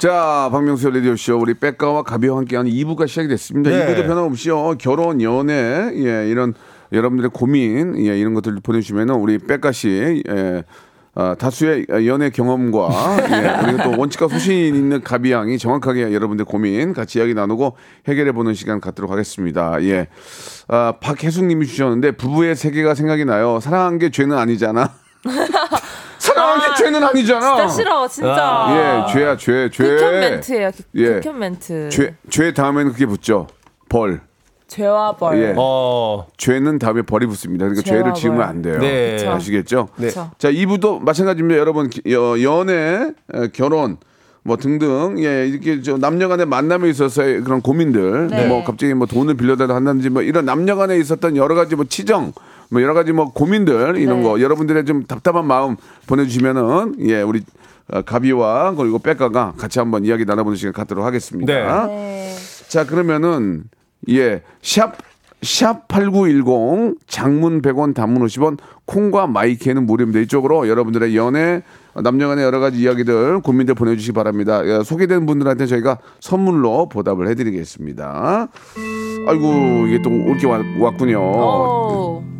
자, 0.00 0.48
박명수 0.50 0.88
라디오쇼 0.88 1.36
우리 1.36 1.52
백가와 1.52 2.04
가비와 2.04 2.38
함께하는 2.38 2.70
2부가 2.70 3.06
시작이 3.06 3.28
됐습니다. 3.28 3.68
네. 3.68 3.84
2부도 3.84 4.06
변함없이요. 4.06 4.76
결혼, 4.78 5.20
연애, 5.20 5.92
예, 5.94 6.26
이런 6.26 6.54
여러분들의 6.90 7.28
고민, 7.34 7.98
예, 8.06 8.18
이런 8.18 8.32
것들 8.32 8.60
보내주시면은 8.62 9.16
우리 9.16 9.36
백가 9.36 9.72
씨, 9.72 10.22
예, 10.26 10.64
아, 11.14 11.34
다수의 11.38 11.84
연애 12.06 12.30
경험과 12.30 12.88
예, 13.30 13.62
그리고 13.62 13.82
또 13.82 14.00
원칙과 14.00 14.28
소신 14.28 14.74
있는 14.74 15.02
가비 15.02 15.32
양이 15.32 15.58
정확하게 15.58 16.14
여러분들 16.14 16.46
고민 16.46 16.94
같이 16.94 17.18
이야기 17.18 17.34
나누고 17.34 17.76
해결해 18.08 18.32
보는 18.32 18.54
시간 18.54 18.80
갖도록 18.80 19.10
하겠습니다. 19.10 19.82
예. 19.82 20.06
아, 20.68 20.94
박혜숙 20.98 21.44
님이 21.44 21.66
주셨는데 21.66 22.12
부부의 22.12 22.56
세계가 22.56 22.94
생각이 22.94 23.26
나요. 23.26 23.60
사랑한 23.60 23.98
게 23.98 24.08
죄는 24.08 24.34
아니잖아. 24.38 24.94
사랑한 26.40 26.60
게 26.76 26.82
죄는 26.84 27.04
아니잖아. 27.04 27.56
진짜 27.56 27.68
싫어, 27.68 28.08
진짜. 28.08 28.66
예, 29.08 29.12
죄야, 29.12 29.36
죄, 29.36 29.68
죄. 29.70 29.84
극혐 29.84 30.20
멘트예요. 30.20 30.70
극- 30.72 30.86
예. 30.94 31.06
극혐 31.20 31.38
멘트. 31.38 31.88
죄, 31.90 32.14
죄 32.30 32.52
다음에는 32.54 32.92
그게 32.92 33.06
붙죠. 33.06 33.46
벌. 33.88 34.20
죄와 34.68 35.16
벌. 35.16 35.38
예. 35.42 35.54
어, 35.56 36.26
죄는 36.36 36.78
다음에 36.78 37.02
벌이 37.02 37.26
붙습니다. 37.26 37.64
그러니까 37.66 37.82
죄를 37.88 38.14
지으면 38.14 38.38
벌. 38.38 38.46
안 38.46 38.62
돼요. 38.62 38.78
네. 38.78 39.16
그쵸. 39.16 39.30
아시겠죠? 39.32 39.88
네. 39.96 40.06
그쵸. 40.08 40.30
자, 40.38 40.50
2부도 40.50 41.00
마찬가지입니다. 41.02 41.58
여러분, 41.58 41.90
연애, 42.06 43.10
에, 43.34 43.48
결혼, 43.52 43.96
뭐 44.42 44.56
등등, 44.56 45.16
예, 45.18 45.46
이렇게 45.48 45.82
저 45.82 45.96
남녀 45.98 46.28
간의 46.28 46.46
만남에 46.46 46.88
있어서의 46.88 47.42
그런 47.42 47.60
고민들, 47.60 48.28
네. 48.28 48.46
뭐 48.46 48.62
갑자기 48.64 48.94
뭐 48.94 49.06
돈을 49.06 49.34
빌려달라 49.34 49.74
한다든지 49.74 50.08
뭐 50.08 50.22
이런 50.22 50.44
남녀 50.44 50.76
간에 50.76 50.96
있었던 50.98 51.36
여러 51.36 51.54
가지 51.56 51.74
뭐 51.74 51.84
치정, 51.88 52.32
뭐 52.70 52.82
여러 52.82 52.94
가지 52.94 53.12
뭐 53.12 53.32
고민들, 53.32 53.96
이런 53.98 54.18
네. 54.18 54.22
거 54.22 54.40
여러분들의 54.40 54.84
좀 54.84 55.04
답답한 55.04 55.46
마음 55.46 55.76
보내주시면은, 56.06 56.96
예, 57.00 57.22
우리 57.22 57.42
어, 57.92 58.02
가비와 58.02 58.74
그리고 58.76 58.98
백가가 58.98 59.54
같이 59.58 59.78
한번 59.78 60.04
이야기 60.04 60.24
나눠보는 60.24 60.56
시간 60.56 60.72
갖도록 60.72 61.04
하겠습니다. 61.04 61.86
네. 61.86 62.36
자 62.68 62.86
그러면은 62.86 63.64
예, 64.08 64.42
샵, 64.62 64.96
샵8910 65.40 66.98
장문 67.06 67.62
100원 67.62 67.94
단문 67.94 68.24
50원 68.26 68.58
콩과 68.84 69.26
마이크는 69.26 69.86
무료입니다. 69.86 70.20
이쪽으로 70.20 70.68
여러분들의 70.68 71.16
연애 71.16 71.62
남녀간의 71.94 72.44
여러 72.44 72.60
가지 72.60 72.78
이야기들 72.78 73.40
고민들 73.40 73.74
보내주시기 73.74 74.12
바랍니다. 74.12 74.64
예, 74.64 74.84
소개된 74.84 75.26
분들한테 75.26 75.66
저희가 75.66 75.98
선물로 76.20 76.88
보답을 76.88 77.26
해드리겠습니다. 77.28 78.48
아이고 79.26 79.86
이게 79.88 80.00
또 80.00 80.10
올게 80.10 80.46
왔군요. 80.46 81.18
오. 81.20 82.39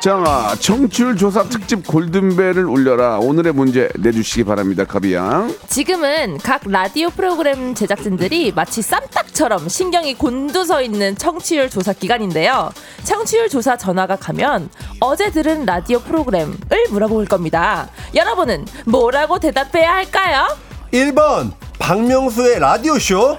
자, 0.00 0.54
청취율 0.60 1.16
조사 1.16 1.42
특집 1.42 1.84
골든벨을 1.84 2.64
울려라. 2.64 3.18
오늘의 3.18 3.52
문제 3.52 3.88
내주시기 3.98 4.44
바랍니다. 4.44 4.84
가비양. 4.84 5.52
지금은 5.66 6.38
각 6.38 6.60
라디오 6.66 7.10
프로그램 7.10 7.74
제작진들이 7.74 8.52
마치 8.54 8.80
쌈딱처럼 8.80 9.68
신경이 9.68 10.14
곤두서 10.14 10.82
있는 10.82 11.16
청취율 11.16 11.68
조사 11.68 11.92
기간인데요. 11.92 12.70
청취율 13.02 13.48
조사 13.48 13.76
전화가 13.76 14.14
가면 14.14 14.70
어제 15.00 15.32
들은 15.32 15.64
라디오 15.64 15.98
프로그램을 15.98 16.56
물어볼 16.90 17.24
겁니다. 17.24 17.88
여러분은 18.14 18.66
뭐라고 18.86 19.40
대답해야 19.40 19.94
할까요? 19.94 20.46
1번 20.92 21.50
박명수의 21.80 22.60
라디오 22.60 23.00
쇼, 23.00 23.36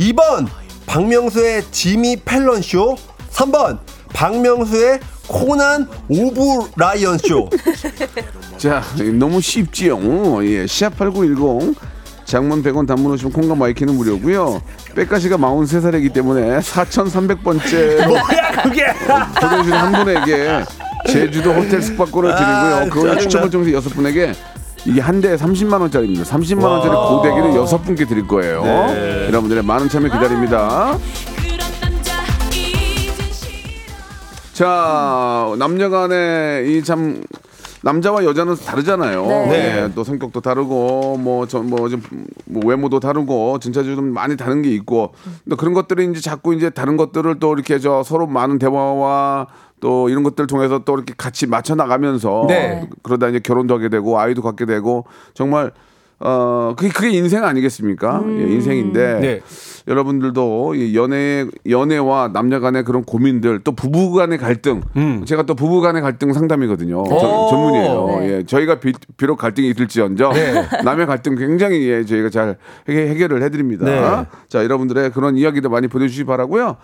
2번 0.00 0.48
박명수의 0.86 1.70
지미 1.70 2.16
펠런 2.16 2.62
쇼, 2.62 2.96
3번 3.30 3.78
박명수의 4.12 4.98
코난 5.30 5.86
오브라이언 6.08 7.18
쇼. 7.18 7.48
자, 8.58 8.82
너무 9.14 9.40
쉽지요. 9.40 10.44
예, 10.44 10.66
샵 10.66 10.96
8910 10.98 11.76
장문 12.24 12.62
100원 12.62 12.86
단문 12.86 13.12
50원 13.12 13.32
콩과 13.32 13.54
my 13.54 13.65
K는 13.65 13.94
무료고요. 13.94 14.60
빽가 14.94 15.18
씨가 15.18 15.36
43살이기 15.36 16.12
때문에 16.12 16.58
4,300번째 16.58 18.06
뭐야 18.06 18.62
그게? 18.62 18.86
보내주신 19.40 19.72
한 19.72 19.92
분에게 20.04 20.64
제주도 21.08 21.52
호텔 21.52 21.80
숙박권을 21.80 22.30
드리고요. 22.34 22.52
아, 22.52 22.84
짜증나. 22.84 23.18
추첨을 23.18 23.50
통해서 23.50 23.72
여섯 23.72 23.90
분에게 23.90 24.32
이게 24.84 25.00
한 25.00 25.20
대에 25.20 25.36
30만 25.36 25.80
원짜리입니다. 25.80 26.24
30만 26.24 26.62
원짜리 26.62 26.94
고데기를 26.94 27.54
여섯 27.54 27.78
분께 27.82 28.04
드릴 28.06 28.26
거예요. 28.26 28.62
네. 28.64 29.26
여러분들의 29.28 29.62
많은 29.62 29.88
참여 29.88 30.08
기다립니다. 30.10 30.98
자, 34.60 35.54
남녀간의 35.58 36.76
이참 36.76 37.22
남자와 37.82 38.26
여자는 38.26 38.56
다르잖아요. 38.56 39.26
네. 39.26 39.84
예, 39.84 39.92
또 39.94 40.04
성격도 40.04 40.42
다르고 40.42 41.16
뭐저뭐 41.16 41.88
좀 41.88 42.02
뭐 42.44 42.62
외모도 42.66 43.00
다르고 43.00 43.58
진짜적으로 43.58 43.96
좀 43.96 44.12
많이 44.12 44.36
다른 44.36 44.60
게 44.60 44.68
있고 44.70 45.14
또 45.48 45.56
그런 45.56 45.72
것들이 45.72 46.10
이제 46.10 46.20
자꾸 46.20 46.54
이제 46.54 46.68
다른 46.68 46.98
것들을 46.98 47.38
또 47.38 47.54
이렇게 47.54 47.78
저 47.78 48.02
서로 48.02 48.26
많은 48.26 48.58
대화와 48.58 49.46
또 49.80 50.10
이런 50.10 50.24
것들 50.24 50.42
을 50.42 50.46
통해서 50.46 50.80
또 50.84 50.94
이렇게 50.94 51.14
같이 51.16 51.46
맞춰 51.46 51.74
나가면서 51.74 52.44
네. 52.48 52.86
그러다 53.02 53.28
이제 53.28 53.38
결혼도 53.38 53.76
하게 53.76 53.88
되고 53.88 54.20
아이도 54.20 54.42
갖게 54.42 54.66
되고 54.66 55.06
정말 55.32 55.72
어 56.22 56.74
그게 56.76 56.90
그게 56.90 57.08
인생 57.10 57.44
아니겠습니까? 57.44 58.22
예, 58.26 58.42
인생인데 58.42 59.20
네. 59.20 59.40
여러분들도 59.88 60.74
이 60.74 60.94
연애 60.94 61.46
연애와 61.68 62.28
남녀 62.34 62.60
간의 62.60 62.84
그런 62.84 63.04
고민들 63.04 63.60
또 63.64 63.72
부부 63.72 64.12
간의 64.12 64.36
갈등 64.36 64.82
제가 65.24 65.44
또 65.44 65.54
부부 65.54 65.80
간의 65.80 66.02
갈등 66.02 66.34
상담이거든요 66.34 67.04
저- 67.08 67.14
오. 67.14 67.48
전문이에요. 67.48 68.06
네. 68.20 68.30
예, 68.30 68.42
저희가 68.44 68.80
비, 68.80 68.92
비록 69.16 69.36
갈등이 69.36 69.70
있을지언정 69.70 70.32
남의 70.84 71.06
갈등 71.06 71.36
굉장히 71.36 71.88
예, 71.88 72.04
저희가 72.04 72.28
잘 72.28 72.56
해결, 72.86 73.08
해결을 73.08 73.42
해드립니다. 73.42 73.86
네. 73.86 74.26
자 74.48 74.62
여러분들의 74.62 75.10
그런 75.12 75.36
이야기도 75.38 75.70
많이 75.70 75.88
보내주시기 75.88 76.24
바라고요. 76.26 76.76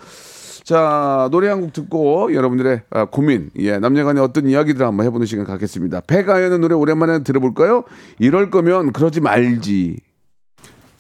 자 0.67 1.29
노래 1.31 1.49
한 1.49 1.61
곡 1.61 1.73
듣고 1.73 2.35
여러분들의 2.35 2.81
아, 2.91 3.05
고민 3.05 3.51
예 3.57 3.79
남녀간의 3.79 4.21
어떤 4.21 4.49
이야기들 4.49 4.85
한번 4.85 5.07
해보는 5.07 5.25
시간 5.25 5.45
갖겠습니다. 5.47 6.01
배가연의 6.09 6.59
노래 6.59 6.75
오랜만에 6.75 7.21
들어볼까요? 7.23 7.85
이럴 8.19 8.51
거면 8.51 8.91
그러지 8.93 9.21
말지. 9.21 9.97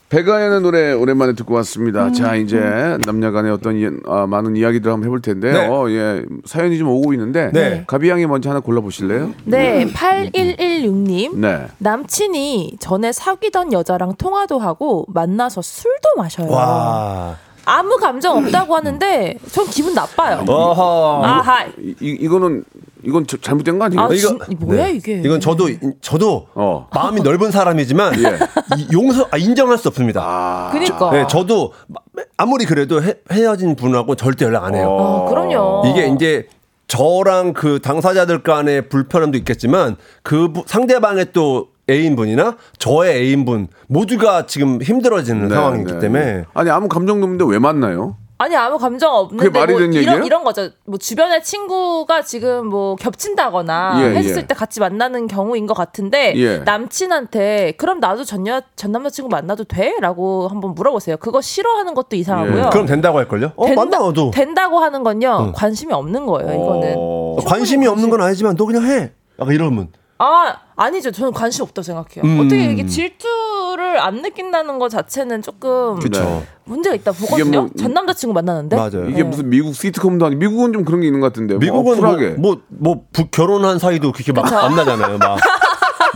배가연의 0.08 0.60
노래 0.60 0.92
오랜만에 0.92 1.32
듣고 1.32 1.54
왔습니다. 1.54 2.12
자 2.12 2.36
이제 2.36 2.60
남녀간의 3.06 3.50
어떤 3.50 3.74
이- 3.76 3.88
아, 4.06 4.28
많은 4.28 4.54
이야기들 4.54 4.92
한번 4.92 5.04
해볼 5.08 5.20
텐데요. 5.20 5.90
예 5.90 6.24
사연이 6.44 6.78
좀 6.78 6.86
오고 6.86 7.12
있는데 7.14 7.50
네. 7.52 7.82
가비양이 7.88 8.24
먼저 8.26 8.50
하나 8.50 8.60
골라보실래요? 8.60 9.34
네, 9.46 9.84
8116님. 9.92 11.38
네. 11.38 11.66
남친이 11.78 12.76
전에 12.78 13.10
사귀던 13.10 13.72
여자랑 13.72 14.14
통화도 14.16 14.60
하고 14.60 15.06
만나서 15.08 15.60
술도 15.60 16.10
마셔요. 16.18 16.50
와. 16.52 17.36
아무 17.66 17.96
감정 17.96 18.38
없다고 18.38 18.76
하는데 18.76 19.38
전 19.50 19.66
기분 19.66 19.92
나빠요. 19.92 20.44
어허. 20.46 21.22
아하. 21.24 21.64
이, 21.78 21.94
이- 22.00 22.16
이 22.20 22.28
거는 22.28 22.64
이건 23.04 23.26
저- 23.26 23.36
잘못된 23.36 23.78
거 23.78 23.84
아니에요? 23.86 24.00
아, 24.02 24.08
이거- 24.12 24.16
진, 24.16 24.38
뭐야 24.60 24.84
네. 24.86 24.92
이게? 24.92 25.20
이건 25.24 25.40
저도 25.40 25.68
저도 26.00 26.46
어. 26.54 26.88
마음이 26.94 27.20
넓은 27.22 27.50
사람이지만 27.50 28.14
예. 28.22 28.38
이- 28.78 28.88
용서 28.92 29.26
아, 29.32 29.36
인정할 29.36 29.78
수 29.78 29.88
없습니다. 29.88 30.22
아, 30.24 30.70
그니까. 30.72 31.10
네, 31.10 31.26
저도 31.28 31.72
마- 31.88 32.00
아무리 32.36 32.64
그래도 32.64 33.02
헤, 33.02 33.14
헤어진 33.32 33.74
분하고 33.76 34.14
절대 34.14 34.44
연락 34.44 34.64
안 34.64 34.74
해요. 34.76 34.88
어, 34.88 35.28
그럼요. 35.28 35.82
이게 35.86 36.06
이제 36.08 36.46
저랑 36.88 37.52
그 37.52 37.80
당사자들 37.80 38.44
간의 38.44 38.88
불편함도 38.88 39.36
있겠지만 39.38 39.96
그 40.22 40.52
부- 40.52 40.62
상대방의 40.66 41.32
또 41.32 41.68
애인분이나 41.88 42.56
저의 42.78 43.16
애인분 43.16 43.68
모두가 43.88 44.46
지금 44.46 44.80
힘들어지는 44.82 45.48
네, 45.48 45.54
상황이기 45.54 45.92
네. 45.92 45.98
때문에 46.00 46.44
아니 46.54 46.70
아무 46.70 46.88
감정도 46.88 47.24
없는데 47.24 47.44
왜 47.48 47.58
만나요? 47.58 48.16
아니 48.38 48.54
아무 48.54 48.76
감정 48.76 49.14
없는데 49.14 49.46
그게 49.46 49.58
말이 49.58 49.72
뭐 49.72 49.80
되는 49.80 49.94
이런 49.94 50.02
얘기예요? 50.04 50.26
이런 50.26 50.44
거죠. 50.44 50.68
뭐 50.84 50.98
주변에 50.98 51.40
친구가 51.40 52.20
지금 52.20 52.66
뭐 52.66 52.94
겹친다거나 52.96 53.98
예, 54.02 54.14
했을 54.18 54.42
예. 54.42 54.46
때 54.46 54.54
같이 54.54 54.78
만나는 54.78 55.26
경우인 55.26 55.66
것 55.66 55.72
같은데 55.72 56.34
예. 56.36 56.58
남친한테 56.58 57.72
그럼 57.78 57.98
나도 57.98 58.24
전여 58.24 58.60
전 58.76 58.92
남자친구 58.92 59.30
만나도 59.30 59.64
돼?라고 59.64 60.48
한번 60.48 60.74
물어보세요. 60.74 61.16
그거 61.16 61.40
싫어하는 61.40 61.94
것도 61.94 62.16
이상하고요. 62.16 62.64
예. 62.66 62.68
그럼 62.70 62.84
된다고 62.84 63.16
할 63.16 63.26
걸요? 63.26 63.52
어, 63.56 63.64
된다- 63.64 63.84
만나도 64.00 64.32
된다고 64.32 64.80
하는 64.80 65.02
건요 65.02 65.52
관심이 65.54 65.94
없는 65.94 66.26
거예요. 66.26 66.52
이거는 66.52 66.94
어, 66.98 67.36
관심이 67.46 67.86
없는 67.86 68.10
건 68.10 68.20
아니지만 68.20 68.56
너 68.56 68.66
그냥 68.66 68.84
해. 68.84 69.12
약간 69.40 69.54
이러면 69.54 69.88
아 70.18 70.56
아니죠. 70.76 71.10
저는 71.10 71.32
관심 71.32 71.62
없다고 71.64 71.82
생각해요. 71.82 72.24
음. 72.24 72.40
어떻게 72.40 72.70
이게 72.72 72.86
질투를 72.86 73.98
안 74.00 74.22
느낀다는 74.22 74.78
것 74.78 74.88
자체는 74.88 75.42
조금 75.42 75.98
그쵸. 75.98 76.42
문제가 76.64 76.94
있다 76.96 77.12
보거든요. 77.12 77.62
뭐- 77.62 77.70
전 77.78 77.92
남자친구 77.92 78.32
만나는데 78.34 78.76
맞아요. 78.76 79.08
이게 79.08 79.22
무슨 79.22 79.50
미국 79.50 79.74
시트콤도 79.74 80.24
아니 80.26 80.36
미국은 80.36 80.72
좀 80.72 80.84
그런 80.84 81.00
게 81.00 81.06
있는 81.06 81.20
것 81.20 81.28
같은데 81.32 81.56
미국은 81.58 82.00
뭐, 82.00 82.06
쿨하게 82.10 82.28
뭐, 82.38 82.56
뭐, 82.68 82.94
뭐 82.94 83.04
부- 83.12 83.28
결혼한 83.30 83.78
사이도 83.78 84.12
그렇게 84.12 84.32
막 84.32 84.42
그쵸. 84.42 84.56
안 84.56 84.74
나잖아요. 84.74 85.18
막. 85.18 85.38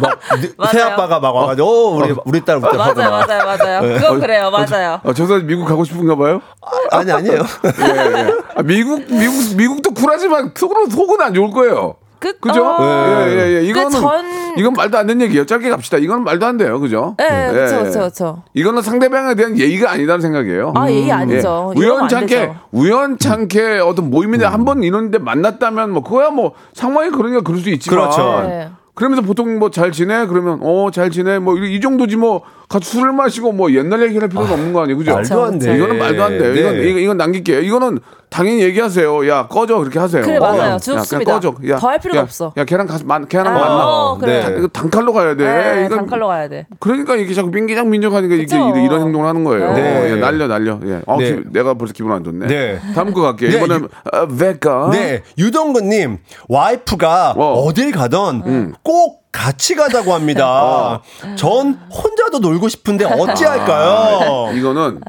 막 0.00 0.18
맞아요. 0.56 0.72
새아빠가 0.72 1.20
막 1.20 1.34
와가지고 1.34 1.68
어, 1.68 1.96
우리 1.96 2.14
우리 2.24 2.44
딸 2.44 2.56
우리 2.56 2.62
딸 2.62 2.76
맞아요, 2.78 3.10
막. 3.10 3.26
맞아요, 3.26 3.44
맞아요. 3.44 3.98
그건 4.00 4.20
그래요, 4.20 4.50
맞아요. 4.50 5.00
아, 5.04 5.12
저 5.12 5.26
사람 5.26 5.46
미국 5.46 5.66
가고 5.66 5.84
싶은가 5.84 6.16
봐요. 6.16 6.40
아 6.90 7.02
니 7.04 7.12
아니에요. 7.12 7.34
예, 7.38 8.18
예. 8.20 8.32
아, 8.54 8.62
미국 8.62 9.04
미국 9.10 9.56
미국도 9.56 9.90
쿨하지만 9.92 10.52
속으로 10.56 10.88
속은 10.88 11.20
안 11.20 11.34
좋을 11.34 11.50
거예요. 11.50 11.96
그, 12.20 12.38
그죠? 12.38 12.62
어, 12.64 12.76
예, 13.26 13.30
예, 13.32 13.56
예. 13.56 13.62
이거는 13.64 13.90
전- 13.90 14.54
이건 14.58 14.74
말도 14.74 14.98
안 14.98 15.06
되는 15.06 15.22
얘기예요. 15.26 15.46
짧게 15.46 15.70
갑시다. 15.70 15.96
이건 15.96 16.22
말도 16.22 16.44
안 16.46 16.56
돼요. 16.58 16.78
그죠? 16.78 17.14
네, 17.18 17.24
예, 17.48 17.50
그렇죠, 17.52 17.74
예. 17.76 17.78
그렇죠, 17.80 17.98
그렇죠. 17.98 18.42
이거는 18.54 18.82
상대방에 18.82 19.34
대한 19.34 19.58
예의가 19.58 19.90
아니라는 19.92 20.20
생각이에요. 20.20 20.72
아, 20.76 20.90
예의 20.90 21.10
아니죠. 21.10 21.72
예. 21.76 21.80
우연찮게. 21.80 22.52
우연찮게 22.72 23.78
어떤 23.78 24.10
모임인데 24.10 24.44
한 24.46 24.64
번 24.64 24.82
이런데 24.82 25.18
만났다면 25.18 25.90
뭐 25.92 26.02
그거야 26.02 26.28
뭐 26.30 26.52
상황이 26.74 27.10
그러니까 27.10 27.40
그럴 27.40 27.60
수 27.60 27.70
있지만 27.70 27.98
그렇죠. 27.98 28.42
네. 28.46 28.68
그러면서 28.94 29.22
보통 29.22 29.58
뭐 29.58 29.70
잘 29.70 29.90
지내 29.92 30.26
그러면 30.26 30.60
어 30.62 30.90
잘 30.90 31.10
지내 31.10 31.38
뭐 31.38 31.56
이 31.56 31.80
정도지 31.80 32.16
뭐 32.16 32.42
같이 32.70 32.88
술을 32.92 33.12
마시고 33.12 33.50
뭐 33.50 33.72
옛날 33.72 34.00
얘기할 34.02 34.28
필요는 34.28 34.52
없는 34.52 34.72
거 34.72 34.82
아니에요 34.82 34.96
그죠? 34.96 35.12
말도 35.12 35.42
안 35.42 35.58
돼. 35.58 35.74
이거는 35.76 35.98
말도 35.98 36.22
안 36.22 36.38
돼요. 36.38 36.54
이건 36.54 36.76
네. 36.76 36.88
이건, 36.88 37.02
이건 37.02 37.16
남길게요. 37.16 37.60
이거는 37.62 37.98
당연히 38.28 38.62
얘기하세요. 38.62 39.28
야 39.28 39.48
꺼져 39.48 39.78
그렇게 39.78 39.98
하세요. 39.98 40.22
그래, 40.22 40.36
어, 40.36 40.40
맞아요. 40.40 40.60
야, 40.74 40.78
좋습니다. 40.78 41.18
그냥 41.18 41.24
꺼져. 41.40 41.68
야, 41.68 41.78
더할 41.78 41.98
필요가 41.98 42.20
야, 42.20 42.22
없어. 42.22 42.52
야 42.56 42.64
걔랑 42.64 42.86
가서 42.86 43.04
만 43.04 43.26
걔랑 43.26 43.48
아, 43.48 43.50
만나. 43.58 43.86
어, 43.88 44.18
그래. 44.18 44.46
네. 44.48 44.54
이거 44.58 44.68
단칼로 44.68 45.12
가야 45.12 45.34
돼. 45.34 45.44
네, 45.44 45.86
이건 45.86 45.98
단칼로 45.98 46.28
가야 46.28 46.48
돼. 46.48 46.68
그러니까 46.78 47.16
이렇게 47.16 47.34
자꾸 47.34 47.50
민기적 47.50 47.88
민족하니까 47.88 48.36
이게. 48.36 48.56
이런, 48.56 48.84
이런 48.84 49.00
행동을 49.02 49.26
하는 49.26 49.42
거예요. 49.42 49.72
네. 49.72 50.12
예, 50.12 50.14
날려 50.14 50.46
날려. 50.46 50.78
예. 50.86 51.02
아, 51.08 51.16
네. 51.16 51.24
기- 51.34 51.42
내가 51.50 51.74
벌써 51.74 51.92
기분 51.92 52.12
안 52.12 52.22
좋네. 52.22 52.46
네. 52.46 52.80
다음 52.94 53.12
거 53.12 53.22
갈게요. 53.22 53.50
네, 53.50 53.56
이번엔 53.56 53.88
아, 54.12 54.28
베가. 54.28 54.90
네, 54.92 55.22
유동근님 55.36 56.18
와이프가 56.48 57.34
어. 57.36 57.64
어. 57.64 57.72
딜 57.72 57.90
가던 57.90 58.74
꼭 58.84 59.19
같이 59.32 59.74
가자고 59.74 60.12
합니다. 60.12 61.00
전 61.36 61.74
혼자도 61.74 62.38
놀고 62.40 62.68
싶은데 62.68 63.04
어찌 63.04 63.44
할까요? 63.44 64.50
이거는 64.54 65.00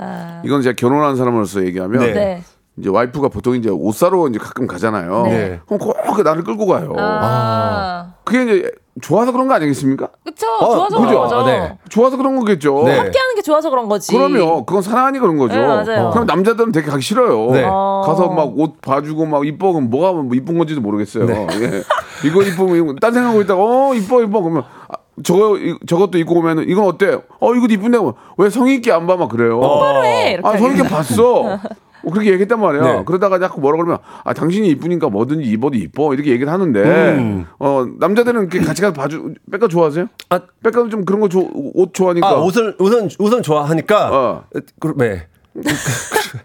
이건 0.43 0.61
제가 0.61 0.75
결혼한 0.75 1.15
사람으로서 1.15 1.65
얘기하면 1.65 1.99
네. 1.99 2.13
네. 2.13 2.43
이제 2.77 2.89
와이프가 2.89 3.27
보통 3.29 3.55
이제 3.55 3.69
옷 3.69 3.93
사러 3.95 4.27
이제 4.29 4.39
가끔 4.39 4.65
가잖아요. 4.65 5.23
네. 5.23 5.59
그럼 5.65 5.79
꼭 5.79 6.23
나를 6.23 6.43
끌고 6.43 6.65
가요. 6.67 6.93
아, 6.97 8.13
그게 8.23 8.43
이제 8.43 8.71
좋아서 8.99 9.31
그런 9.31 9.47
거 9.47 9.53
아니겠습니까? 9.53 10.09
그쵸. 10.25 10.47
어, 10.59 10.75
좋아서 10.75 10.97
그죠? 10.97 11.07
그런 11.07 11.21
거죠. 11.23 11.35
아, 11.37 11.45
네. 11.45 11.77
좋아서 11.89 12.17
그런 12.17 12.35
거겠죠. 12.37 12.83
네. 12.85 12.97
함께하는 12.97 13.35
게 13.35 13.41
좋아서 13.41 13.69
그런 13.69 13.87
거지. 13.87 14.11
그럼요. 14.13 14.65
그건 14.65 14.81
사랑하니 14.81 15.19
그런 15.19 15.37
거죠. 15.37 15.55
네, 15.55 15.65
맞아요. 15.65 16.09
그럼 16.11 16.25
남자들은 16.25 16.71
되게 16.73 16.89
가기 16.89 17.01
싫어요. 17.01 17.51
네. 17.51 17.63
어. 17.65 18.03
가서 18.05 18.27
막 18.29 18.49
옷 18.57 18.81
봐주고 18.81 19.25
막 19.27 19.47
이뻐 19.47 19.71
그럼 19.71 19.89
뭐가 19.89 20.11
뭐 20.21 20.35
이쁜 20.35 20.57
건지도 20.57 20.81
모르겠어요. 20.81 21.25
네. 21.25 21.47
예. 21.61 21.83
이거 22.27 22.43
이쁘면 22.43 22.97
딴 22.99 23.13
생각하고 23.13 23.41
있다가 23.41 23.61
어 23.63 23.93
이뻐 23.95 24.21
이뻐 24.21 24.41
그러면 24.41 24.63
아, 24.89 24.95
저거 25.23 25.57
이- 25.57 25.77
저것도 25.87 26.17
입고 26.17 26.35
오면은 26.39 26.67
이건 26.67 26.85
어때? 26.85 27.17
어 27.39 27.53
이거 27.55 27.67
이쁜데 27.69 27.97
왜 28.37 28.49
성의 28.49 28.75
있게 28.75 28.91
안 28.91 29.07
봐 29.07 29.15
막 29.15 29.29
그래요. 29.29 29.61
똑바로 29.61 30.03
해. 30.03 30.31
이렇게 30.33 30.47
아 30.47 30.57
성의 30.57 30.77
있게. 30.77 30.89
봤어. 30.89 31.59
어, 32.03 32.09
그렇게 32.11 32.31
얘기했단 32.31 32.59
말이야. 32.59 32.81
네. 32.81 33.03
그러다가 33.05 33.39
자꾸 33.39 33.61
뭐라 33.61 33.77
그러면 33.77 33.97
아 34.23 34.33
당신이 34.33 34.67
이쁘니까 34.69 35.09
뭐든지 35.09 35.47
입어도 35.49 35.77
이뻐 35.77 36.13
이렇게 36.13 36.31
얘기를 36.31 36.51
하는데 36.51 36.81
음. 37.17 37.45
어 37.59 37.85
남자들은 37.99 38.41
이렇게 38.41 38.59
같이 38.59 38.81
가서 38.81 38.93
봐주 38.93 39.33
백가 39.51 39.67
좋아하세요? 39.67 40.07
아, 40.29 40.39
백가는 40.63 40.89
좀 40.89 41.05
그런 41.05 41.21
거옷 41.21 41.93
좋아하니까 41.93 42.27
아, 42.27 42.33
옷을 42.41 42.75
옷은 42.79 43.09
옷은 43.19 43.41
좋아하니까. 43.43 44.09
어. 44.11 44.43
그, 44.79 44.93
네. 44.97 45.27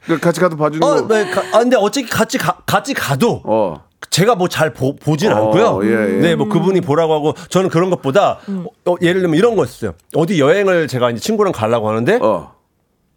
그 0.06 0.18
같이 0.18 0.40
가서 0.40 0.56
봐주는 0.56 0.86
어, 0.86 1.06
거. 1.06 1.08
네. 1.14 1.30
가, 1.30 1.40
아, 1.52 1.60
근데 1.60 1.76
어차피 1.76 2.08
같이 2.08 2.38
가, 2.38 2.58
같이 2.66 2.92
가도 2.92 3.42
어. 3.44 3.84
제가 4.10 4.34
뭐 4.34 4.48
잘 4.48 4.72
보진 4.72 5.32
어, 5.32 5.36
않고요. 5.36 5.80
예, 5.84 6.16
예. 6.16 6.20
네, 6.20 6.34
뭐 6.36 6.48
그분이 6.48 6.80
보라고 6.80 7.12
하고 7.14 7.34
저는 7.50 7.68
그런 7.70 7.90
것보다 7.90 8.38
어, 8.84 8.94
예를 9.02 9.20
들면 9.20 9.36
이런 9.36 9.56
거였어요. 9.56 9.92
어디 10.14 10.40
여행을 10.40 10.88
제가 10.88 11.10
이제 11.10 11.20
친구랑 11.20 11.52
가려고 11.52 11.88
하는데 11.88 12.18
어. 12.22 12.52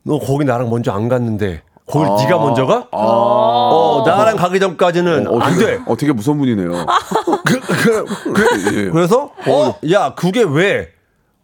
너 0.04 0.20
거기 0.20 0.46
나랑 0.46 0.70
먼저 0.70 0.92
안 0.92 1.08
갔는데 1.10 1.62
거기 1.90 2.06
아. 2.10 2.16
네가 2.16 2.38
먼저 2.38 2.66
가? 2.66 2.88
어, 2.92 4.04
나랑 4.06 4.38
가기 4.38 4.60
전까지는 4.60 5.28
어, 5.28 5.40
안 5.40 5.58
돼. 5.58 5.80
어, 5.86 5.98
되게 5.98 6.14
무서운 6.14 6.38
분이네요. 6.38 6.86
그, 7.46 7.60
그, 7.60 8.06
그, 8.34 8.76
예. 8.76 8.90
그래서 8.92 9.32
어, 9.48 9.76
야, 9.92 10.14
그게 10.14 10.44
왜? 10.44 10.90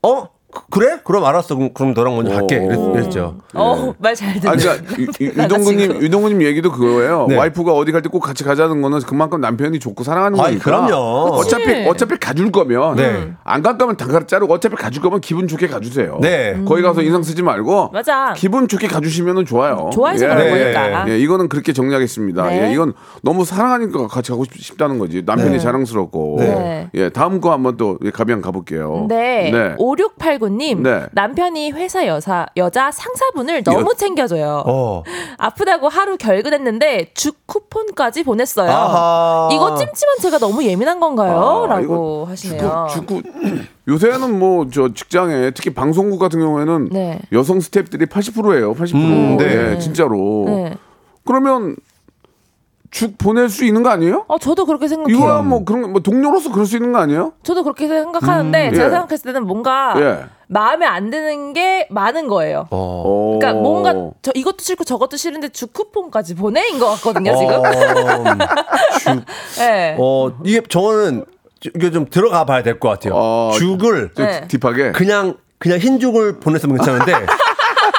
어? 0.04 0.30
그래? 0.70 1.00
그럼 1.04 1.26
알았어. 1.26 1.56
그럼, 1.56 1.74
그럼 1.74 1.94
너랑 1.94 2.16
먼저 2.16 2.34
갈게. 2.34 2.56
이랬, 2.58 2.78
이랬죠. 2.96 3.38
어, 3.54 3.94
말 4.00 4.16
잘 4.16 4.34
듣네. 4.40 4.50
아, 4.50 4.56
그러니까 4.56 4.96
유- 5.00 5.26
유- 5.26 5.44
유동근님, 5.44 6.02
유동근님 6.02 6.42
얘기도 6.44 6.72
그거예요. 6.72 7.26
네. 7.30 7.38
와이프가 7.38 7.74
어디 7.74 7.92
갈 7.92 8.02
때 8.02 8.10
꼭 8.10 8.20
같이 8.20 8.44
가자는 8.44 8.82
거는 8.82 9.00
그만큼 9.02 9.42
남편이 9.42 9.80
좋고 9.80 10.04
사랑하는 10.04 10.40
아이, 10.40 10.58
거니까. 10.60 10.64
그럼요. 10.64 10.96
어차피 11.36 11.66
그치. 11.66 11.86
어차피 11.90 12.18
가줄 12.18 12.52
거면 12.52 12.96
네. 12.96 13.34
안 13.44 13.62
갈 13.62 13.78
거면 13.78 13.98
단가를 13.98 14.28
자르고 14.28 14.54
어차피 14.54 14.76
가줄 14.76 15.02
거면 15.02 15.22
기분 15.22 15.48
좋게 15.48 15.68
가주세요. 15.68 16.20
네. 16.22 16.62
거기 16.66 16.82
가서 16.82 17.02
인상 17.02 17.24
쓰지 17.24 17.42
말고 17.42 17.90
맞아. 17.94 18.34
기분 18.38 18.68
좋게 18.68 18.88
가주시면 18.88 19.46
좋아요. 19.46 19.90
좋아해서 19.94 20.26
예. 20.26 20.30
그런 20.30 20.44
네. 20.44 20.74
거니까. 20.74 21.10
예, 21.10 21.18
이거는 21.20 21.50
그렇게 21.50 21.74
정리하겠습니다. 21.74 22.48
네. 22.50 22.68
예, 22.70 22.74
이건 22.74 22.94
너무 23.24 23.44
사랑하니까 23.46 24.08
같이 24.08 24.32
가고 24.32 24.44
싶- 24.46 24.62
싶다는 24.62 25.00
거지. 25.00 25.24
남편이 25.26 25.52
네. 25.54 25.60
자랑스럽고. 25.60 26.36
네. 26.40 26.90
예, 26.94 27.10
다음 27.10 27.42
거 27.42 27.52
한번 27.52 27.76
또 27.78 27.98
예, 28.06 28.12
가비양 28.12 28.42
가볼게요. 28.42 29.08
네. 29.10 29.52
네. 30.50 30.56
5689님. 30.76 30.82
네. 30.82 31.06
남편이 31.12 31.72
회사 31.72 32.06
여사, 32.08 32.46
여자 32.58 32.92
상사분을 32.92 33.64
너무 33.64 33.94
챙겨줘요. 33.96 34.64
어. 34.66 35.04
아프다고 35.38 35.90
하루 35.90 36.18
결근했는데 36.18 37.12
죽 37.14 37.46
쿠폰까지 37.48 38.24
보냈어요. 38.24 38.70
아하. 38.70 39.50
이거 39.52 39.76
찜찜한 39.76 40.18
제가 40.22 40.38
너무 40.40 40.64
예민한 40.64 41.00
건가요? 41.00 41.66
아, 41.70 41.74
라고 41.76 42.26
하시네요. 42.26 42.88
축구 42.92 43.22
요새는 43.88 44.40
뭐 44.40 44.66
저 44.72 44.90
직장에 44.94 45.52
특히 45.52 45.74
방송국 45.74 46.20
같은 46.20 46.40
경우에는 46.40 46.90
네. 46.92 47.20
여성 47.32 47.60
스태프들이 47.60 48.08
80%예요. 48.08 48.74
80%. 48.74 48.96
음, 48.96 49.38
네. 49.38 49.74
예, 49.76 49.80
진짜로. 49.80 50.44
네. 50.48 50.74
그러면 51.26 51.76
죽 52.96 53.18
보낼 53.18 53.50
수 53.50 53.66
있는 53.66 53.84
거 53.84 53.90
아니에요? 53.90 54.24
어, 54.30 54.38
저도 54.38 54.66
그렇게 54.66 54.88
생각해요. 54.88 55.18
이거야 55.18 55.42
뭐 55.42 55.66
그런 55.66 55.82
거, 55.82 55.88
뭐 55.90 56.00
동료로서 56.00 56.50
그럴 56.50 56.66
수 56.66 56.78
있는 56.78 56.94
거 56.94 57.00
아니에요? 57.00 57.34
저도 57.44 57.64
그렇게 57.64 57.90
생각하는데 57.90 58.72
제가 58.72 58.86
예. 58.86 58.90
생각했을 58.90 59.34
때는 59.34 59.46
뭔가 59.46 59.96
예. 59.98 60.20
마음에 60.48 60.86
안 60.86 61.10
드는 61.10 61.52
게 61.52 61.90
많은 61.92 62.30
거예요. 62.30 62.68
어. 62.72 63.38
그러니까 63.38 63.60
어. 63.60 63.62
뭔가 63.62 64.12
저 64.22 64.32
이것도 64.34 64.60
싫고 64.62 64.86
저것도 64.86 65.18
싫은데 65.18 65.50
주 65.50 65.68
쿠폰까지 65.68 66.36
보내인 66.36 66.80
것 66.80 66.88
같거든요 66.92 67.36
지금. 67.36 67.56
어, 67.60 67.66
네. 69.60 69.98
어, 70.00 70.32
이게 70.46 70.62
저는 70.62 71.26
이게 71.76 71.92
좀 71.92 72.06
들어가 72.10 72.46
봐야 72.46 72.64
될 72.64 72.80
것 72.80 72.88
같아요. 72.88 73.12
어, 73.14 73.52
죽을 73.56 74.12
좀 74.16 74.26
네. 74.26 74.48
딥하게. 74.48 74.94
그냥 74.94 75.36
그냥 75.58 75.80
흰 75.80 76.00
죽을 76.00 76.40
보냈으면 76.40 76.78
괜찮은데 76.78 77.12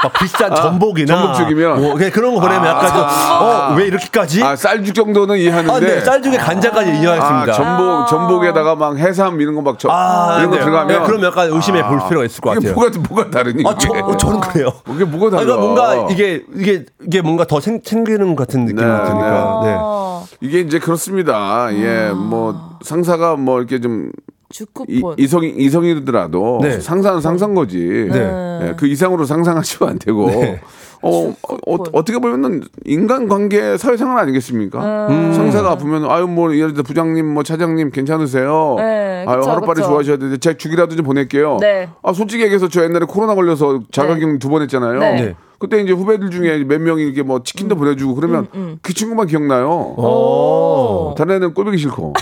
막 0.03 0.13
비싼 0.13 0.55
전복이나 0.55 1.17
전복 1.17 1.35
죽이면? 1.37 1.81
뭐 1.81 1.95
그냥 1.95 2.11
그런 2.11 2.35
거 2.35 2.41
보내면 2.41 2.67
약간 2.67 3.69
좀어왜 3.69 3.87
이렇게까지? 3.87 4.43
아 4.43 4.57
쌀죽 4.57 4.95
정도는 4.95 5.39
이해하는데. 5.39 5.73
아, 5.73 5.81
네, 5.81 6.01
쌀죽에 6.01 6.37
간장까지 6.37 6.91
아, 6.91 6.95
이해하겠습니다. 6.95 7.53
전복 7.53 8.09
전복에다가 8.09 8.75
막 8.75 8.99
해삼 8.99 9.41
이런 9.41 9.55
거막 9.55 9.77
아, 9.89 10.37
이런 10.39 10.51
거 10.51 10.57
네. 10.57 10.63
들어가면 10.65 10.89
네, 11.01 11.07
그럼 11.07 11.25
약간 11.25 11.51
의심해 11.51 11.83
볼 11.87 11.99
필요가 12.09 12.25
있을 12.25 12.41
것 12.41 12.51
같아요. 12.51 12.75
뭐가 12.75 12.91
뭐가 13.09 13.31
다르니? 13.31 13.65
아, 13.67 13.75
저? 13.79 13.91
어, 13.93 14.17
저는 14.17 14.41
그래요. 14.41 14.73
이게 14.95 15.05
뭐가 15.05 15.37
아, 15.37 15.41
달라? 15.41 15.57
그러니까 15.57 15.61
뭔가 15.61 16.13
이게 16.13 16.45
이게 16.55 16.85
이게 17.05 17.21
뭔가 17.23 17.45
더 17.45 17.61
생, 17.61 17.81
챙기는 17.83 18.35
것 18.37 18.47
같은 18.47 18.65
느낌이 18.67 18.83
네, 18.83 18.87
드니까. 18.87 19.61
네. 19.65 19.77
어, 19.79 20.25
이게 20.41 20.61
이제 20.61 20.79
그렇습니다. 20.79 21.69
예, 21.73 22.11
뭐 22.11 22.79
상사가 22.83 23.37
뭐 23.37 23.59
이렇게 23.59 23.81
좀 23.81 24.11
주 24.51 24.65
이, 24.89 25.01
쿠폰. 25.01 25.15
이 25.19 25.27
성이 25.27 25.51
이성이더라도 25.57 26.61
네. 26.63 26.81
상사는 26.81 27.21
상사인 27.21 27.55
거지. 27.55 27.79
네. 28.11 28.19
예, 28.63 28.75
그 28.77 28.87
이상으로 28.87 29.25
상상하시면 29.25 29.91
안 29.91 29.99
되고. 29.99 30.27
네. 30.31 30.61
어, 31.03 31.29
어, 31.29 31.77
어떻게 31.93 32.19
보면은 32.19 32.63
인간관계 32.85 33.77
사회생활 33.77 34.19
아니겠습니까? 34.19 35.09
음. 35.09 35.33
상사가 35.33 35.73
아프면 35.73 36.11
아유 36.11 36.27
뭐 36.27 36.55
예를 36.55 36.73
들어 36.73 36.83
부장님 36.83 37.27
뭐 37.27 37.43
차장님 37.43 37.91
괜찮으세요? 37.91 38.75
네, 38.79 39.25
아유 39.29 39.39
그쵸, 39.39 39.51
하루빨리 39.51 39.75
그쵸. 39.77 39.89
좋아하셔야 39.89 40.17
되는데 40.17 40.39
제가 40.39 40.57
죽이라도 40.57 40.97
좀 40.97 41.05
보낼게요. 41.05 41.59
네. 41.61 41.91
아 42.03 42.13
솔직히 42.13 42.45
얘기해서 42.45 42.69
저 42.69 42.83
옛날에 42.83 43.05
코로나 43.07 43.35
걸려서 43.35 43.83
자가격리 43.93 44.39
두번 44.39 44.63
했잖아요. 44.63 44.99
네. 44.99 45.21
네. 45.21 45.37
그때 45.59 45.81
이제 45.81 45.93
후배들 45.93 46.31
중에 46.31 46.65
몇 46.65 46.81
명이 46.81 47.03
이렇게 47.03 47.23
뭐 47.23 47.43
치킨도 47.43 47.77
음. 47.77 47.79
보내주고 47.79 48.15
그러면 48.15 48.49
그 48.83 48.93
친구만 48.95 49.27
기억나요. 49.27 49.69
어. 49.71 51.15
다른 51.17 51.37
애는 51.37 51.55
꼴보기 51.55 51.79
싫고. 51.79 52.15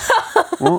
어? 0.61 0.79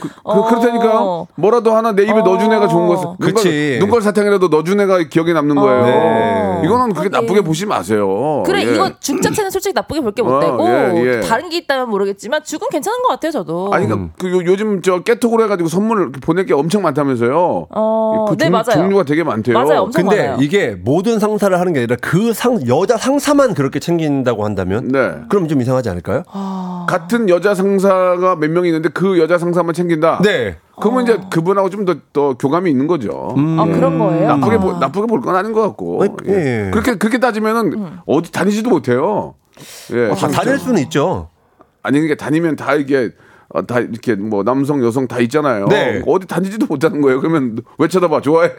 그, 0.00 0.08
그, 0.08 0.14
어. 0.24 0.44
그렇다니까요. 0.46 1.26
뭐라도 1.36 1.74
하나 1.74 1.92
내 1.92 2.02
입에 2.02 2.22
넣어준 2.22 2.52
애가 2.52 2.68
좋은. 2.68 2.88
눈걸, 2.88 3.16
그치. 3.20 3.76
눈걸 3.80 4.02
사탕이라도 4.02 4.48
넣어준 4.48 4.80
애가 4.80 5.04
기억에 5.04 5.32
남는 5.32 5.56
거예요. 5.56 5.84
네. 5.84 6.43
이거는 6.64 6.92
그렇게 6.94 7.14
하긴. 7.16 7.26
나쁘게 7.26 7.40
보지 7.42 7.66
마세요. 7.66 8.42
그래 8.46 8.66
예. 8.66 8.72
이거 8.74 8.90
죽 9.00 9.20
자체는 9.22 9.50
솔직히 9.50 9.72
나쁘게 9.74 10.00
볼 10.00 10.12
게못 10.12 10.32
어, 10.32 10.40
되고 10.40 10.66
예, 10.68 11.16
예. 11.16 11.20
다른 11.20 11.48
게 11.48 11.58
있다면 11.58 11.88
모르겠지만 11.90 12.42
죽은 12.44 12.68
괜찮은 12.70 13.02
것 13.02 13.08
같아요 13.08 13.32
저도. 13.32 13.70
아니, 13.72 13.86
그러니까 13.86 14.12
그 14.18 14.30
요, 14.30 14.40
요즘 14.44 14.82
저 14.82 15.00
깨톡으로 15.00 15.44
해가지고 15.44 15.68
선물을 15.68 16.12
보낼 16.12 16.46
게 16.46 16.54
엄청 16.54 16.82
많다면서요. 16.82 17.66
어, 17.70 18.24
그 18.28 18.36
네, 18.36 18.44
종, 18.46 18.52
맞아요. 18.52 18.64
종류가 18.72 19.04
되게 19.04 19.22
많대요. 19.24 19.58
맞아요, 19.58 19.80
엄청 19.82 20.02
근데 20.02 20.22
많아요. 20.28 20.36
이게 20.40 20.76
모든 20.84 21.18
상사를 21.18 21.58
하는 21.58 21.72
게 21.72 21.80
아니라 21.80 21.96
그 22.00 22.32
상 22.34 22.66
여자 22.68 22.96
상사만 22.96 23.54
그렇게 23.54 23.78
챙긴다고 23.78 24.44
한다면 24.44 24.88
네. 24.88 25.12
그럼 25.28 25.46
좀 25.48 25.60
이상하지 25.60 25.88
않을까요? 25.90 26.24
같은 26.88 27.28
여자 27.28 27.54
상사가 27.54 28.36
몇 28.36 28.50
명 28.54 28.66
있는데 28.66 28.88
그 28.88 29.18
여자 29.18 29.36
상사만 29.38 29.74
챙긴다. 29.74 30.20
네. 30.22 30.56
그러면 30.80 31.02
이제 31.04 31.18
그분하고 31.30 31.70
좀 31.70 31.84
더 31.84 31.94
더 32.12 32.34
교감이 32.34 32.70
있는 32.70 32.86
거죠. 32.86 33.34
아 33.36 33.64
그런 33.64 33.98
거예요? 33.98 34.28
나쁘게 34.28 34.56
아. 34.56 34.60
보, 34.60 34.72
나쁘게 34.78 35.06
볼 35.06 35.20
건 35.20 35.36
아닌 35.36 35.52
것 35.52 35.62
같고. 35.62 36.02
아니, 36.02 36.12
예. 36.26 36.66
예. 36.66 36.70
그렇게 36.70 36.96
그렇게 36.96 37.18
따지면은 37.18 37.72
음. 37.74 37.98
어디 38.06 38.32
다니지도 38.32 38.70
못해요. 38.70 39.34
예. 39.92 40.10
아, 40.10 40.14
다닐 40.28 40.58
수는 40.58 40.82
있죠. 40.82 41.28
아니 41.82 42.00
그러니까 42.00 42.22
다니면 42.24 42.56
다 42.56 42.74
이게 42.74 43.10
어, 43.54 43.62
다 43.62 43.78
이렇게 43.78 44.16
뭐 44.16 44.42
남성 44.42 44.84
여성 44.84 45.06
다 45.06 45.20
있잖아요. 45.20 45.66
네. 45.68 46.02
어디 46.08 46.26
다니지도 46.26 46.66
못하는 46.66 47.00
거예요. 47.00 47.20
그러면 47.20 47.56
왜 47.78 47.86
쳐다봐 47.88 48.20
좋아해? 48.20 48.50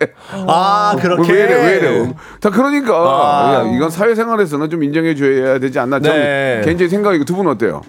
아 0.47 0.95
그렇게 0.99 1.31
왜 1.33 1.39
이래 1.43 1.53
왜 1.55 1.77
이래? 1.77 2.15
다 2.39 2.49
그러니까 2.49 2.93
아. 2.95 3.53
야, 3.55 3.75
이건 3.75 3.89
사회생활에서는 3.89 4.69
좀 4.69 4.83
인정해 4.83 5.13
줘야 5.13 5.59
되지 5.59 5.77
않나. 5.79 5.99
저 5.99 6.13
네. 6.13 6.61
개인적인 6.63 6.89
생각이고 6.89 7.25
두 7.25 7.35
분 7.35 7.47
어때요? 7.47 7.81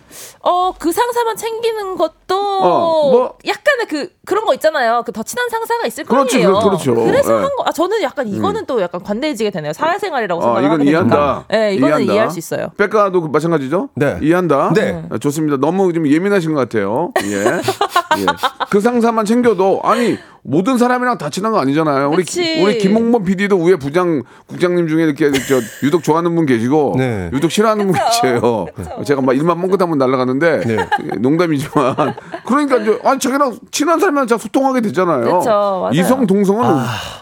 어, 0.43 0.73
그 0.77 0.91
상사만 0.91 1.37
챙기는 1.37 1.97
것도 1.97 2.37
어, 2.37 3.11
뭐- 3.13 3.35
약간의 3.47 3.87
그 3.89 4.09
그런 4.25 4.45
거 4.45 4.53
있잖아요. 4.55 5.05
그 5.07 5.13
더 5.13 5.23
친한 5.23 5.49
상사가 5.49 5.87
있을 5.87 6.03
그렇죠, 6.05 6.37
거예요. 6.39 6.53
그- 6.59 6.65
그렇죠. 6.65 6.95
그래서 6.97 7.33
예. 7.33 7.39
음. 7.39 7.45
한 7.45 7.57
거. 7.57 7.63
아, 7.67 7.71
저는 7.71 8.03
약간 8.03 8.27
이거는 8.27 8.67
또 8.67 8.83
약간 8.83 9.01
관대해지게 9.05 9.51
되네요. 9.51 9.73
사회생활이라고 9.73 10.41
어, 10.41 10.45
생각을 10.45 10.65
이건 10.67 10.81
하게. 10.81 10.91
이해한다. 10.91 11.45
네, 11.49 11.75
이거는 11.75 11.95
이해한다. 11.99 12.13
이해할 12.13 12.31
수 12.33 12.39
있어요. 12.41 12.69
백가도 12.77 13.23
그 13.23 13.29
마찬가지죠? 13.29 13.91
네. 13.95 14.19
이해한다. 14.21 14.73
네. 14.75 15.05
아, 15.11 15.19
좋습니다. 15.19 15.57
너무 15.59 15.93
좀 15.93 16.09
예민하신 16.09 16.53
것 16.55 16.59
같아요. 16.61 16.96
예. 17.25 17.37
예. 17.45 18.27
그 18.71 18.81
상사만 18.81 19.25
챙겨도 19.25 19.81
아니 19.85 20.19
모든 20.43 20.79
사람이랑 20.79 21.19
다 21.19 21.29
친한 21.29 21.51
거 21.53 21.59
아니잖아요. 21.59 22.09
우리 22.09 22.19
그치. 22.19 22.43
기- 22.43 22.63
우리 22.63 22.79
김홍범 22.79 23.25
PD도 23.25 23.61
위에 23.65 23.77
부장 23.77 24.23
국장님 24.47 24.87
중에 24.89 25.03
이렇게 25.05 25.31
저 25.33 25.61
유독 25.85 26.05
좋아하는 26.05 26.35
분 26.37 26.47
계시고 26.47 26.95
네. 26.99 27.31
유독 27.33 27.51
싫어하는 27.51 27.87
분 27.89 27.97
계세요. 28.23 28.67
제가 29.05 29.21
막 29.23 29.37
일만 29.37 29.61
뻥긋 29.61 29.81
한번 29.83 29.99
날아가는데 29.99 30.61
네. 30.61 30.89
농담이지만 31.19 32.15
그러니까 32.47 32.77
이제 32.79 32.99
아니 33.05 33.19
자기랑 33.19 33.59
친한 33.73 33.99
사람이랑 33.99 34.27
자 34.29 34.39
소통하게 34.39 34.83
되잖아요. 34.83 35.39
그쵸, 35.41 35.51
맞아요. 35.51 35.91
이성 35.93 36.27
동성은 36.27 36.65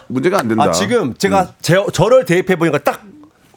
문제가 0.07 0.39
안 0.39 0.47
된다. 0.47 0.65
아 0.65 0.71
지금 0.71 1.13
제가 1.15 1.49
제, 1.61 1.83
저를 1.93 2.25
대입해 2.25 2.55
보니까 2.55 2.77
딱 2.77 3.01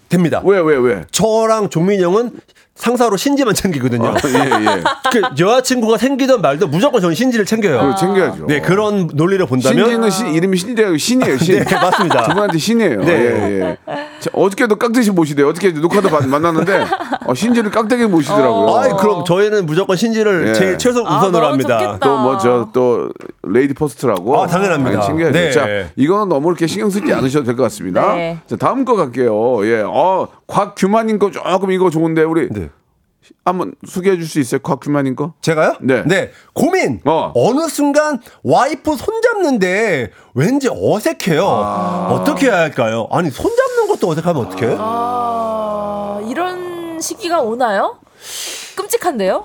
됩니다. 0.09 0.40
왜 0.44 0.59
왜 0.61 0.76
왜? 0.76 1.04
저랑 1.11 1.68
종민이 1.68 2.02
형은 2.02 2.31
상사로 2.78 3.16
신지만 3.16 3.54
챙기거든요. 3.54 4.14
예 4.24 4.38
예. 4.38 4.82
그 5.12 5.20
여자친구가 5.38 5.98
생기든 5.98 6.40
말든 6.40 6.70
무조건 6.70 7.00
저는 7.00 7.14
신지를 7.14 7.44
챙겨요. 7.44 7.80
그거 7.80 7.94
챙겨야죠. 7.96 8.46
네 8.46 8.60
그런 8.60 9.10
논리를 9.12 9.44
본다면 9.46 9.84
신지는 9.84 10.10
신, 10.10 10.26
이름이 10.28 10.56
신이래요. 10.56 10.96
신이에요. 10.96 11.38
신. 11.38 11.64
네, 11.64 11.74
맞습니다. 11.74 12.22
두 12.28 12.34
분한테 12.34 12.58
신이에요. 12.58 13.00
네. 13.02 13.12
예, 13.12 13.60
예. 13.60 13.78
자, 14.20 14.30
어저께도 14.32 14.76
깍듯이 14.76 15.10
모시대요. 15.10 15.48
어저께 15.48 15.72
녹화도 15.72 16.08
만- 16.08 16.30
만났는데 16.30 16.84
어, 17.26 17.34
신지를 17.34 17.70
깍듯이 17.70 18.07
모시더라고요. 18.06 18.76
아이 18.76 18.90
그럼 18.98 19.24
저희는 19.24 19.66
무조건 19.66 19.96
신지를 19.96 20.48
예. 20.48 20.52
제 20.54 20.76
최소 20.78 21.00
아, 21.06 21.18
우선으로 21.18 21.32
너무 21.40 21.46
합니다. 21.52 21.78
좋겠다. 21.78 21.98
또 21.98 22.16
뭐 22.18 22.38
저 22.38 22.70
또 22.72 23.08
lady 23.42 23.74
first라고 23.74 24.42
아, 24.42 24.46
당연합니다. 24.46 25.00
챙겨야죠. 25.00 25.32
네. 25.32 25.50
자, 25.50 25.66
이거는 25.96 26.28
너무 26.28 26.48
이렇게 26.48 26.66
신경 26.66 26.90
쓰지 26.90 27.12
않으셔도 27.12 27.44
될 27.44 27.56
것 27.56 27.64
같습니다. 27.64 28.14
네. 28.14 28.38
자, 28.46 28.56
다음 28.56 28.84
거 28.84 28.94
갈게요. 28.94 29.66
예. 29.66 29.82
어, 29.84 30.28
곽규만님 30.46 31.18
거 31.18 31.30
조금 31.30 31.70
이거 31.72 31.90
좋은데 31.90 32.22
우리 32.22 32.48
네. 32.50 32.67
한번 33.44 33.74
소개해 33.86 34.16
줄 34.16 34.26
수 34.26 34.38
있어요? 34.40 34.60
곽규만님 34.60 35.16
거? 35.16 35.32
제가요? 35.40 35.74
네. 35.80 36.30
고민. 36.52 37.00
어. 37.04 37.32
어. 37.34 37.52
느 37.54 37.68
순간 37.68 38.20
와이프 38.42 38.96
손 38.96 39.20
잡는데 39.22 40.10
왠지 40.34 40.68
어색해요. 40.70 41.46
아. 41.46 42.08
어떻게 42.12 42.46
해야 42.46 42.58
할까요? 42.58 43.08
아니 43.10 43.30
손 43.30 43.50
잡는 43.56 43.88
것도 43.88 44.08
어색하면 44.10 44.46
어떡해? 44.46 44.76
아, 44.78 46.20
이런 46.28 47.00
시기가 47.00 47.40
오나요? 47.40 47.98
끔찍한데요? 48.76 49.42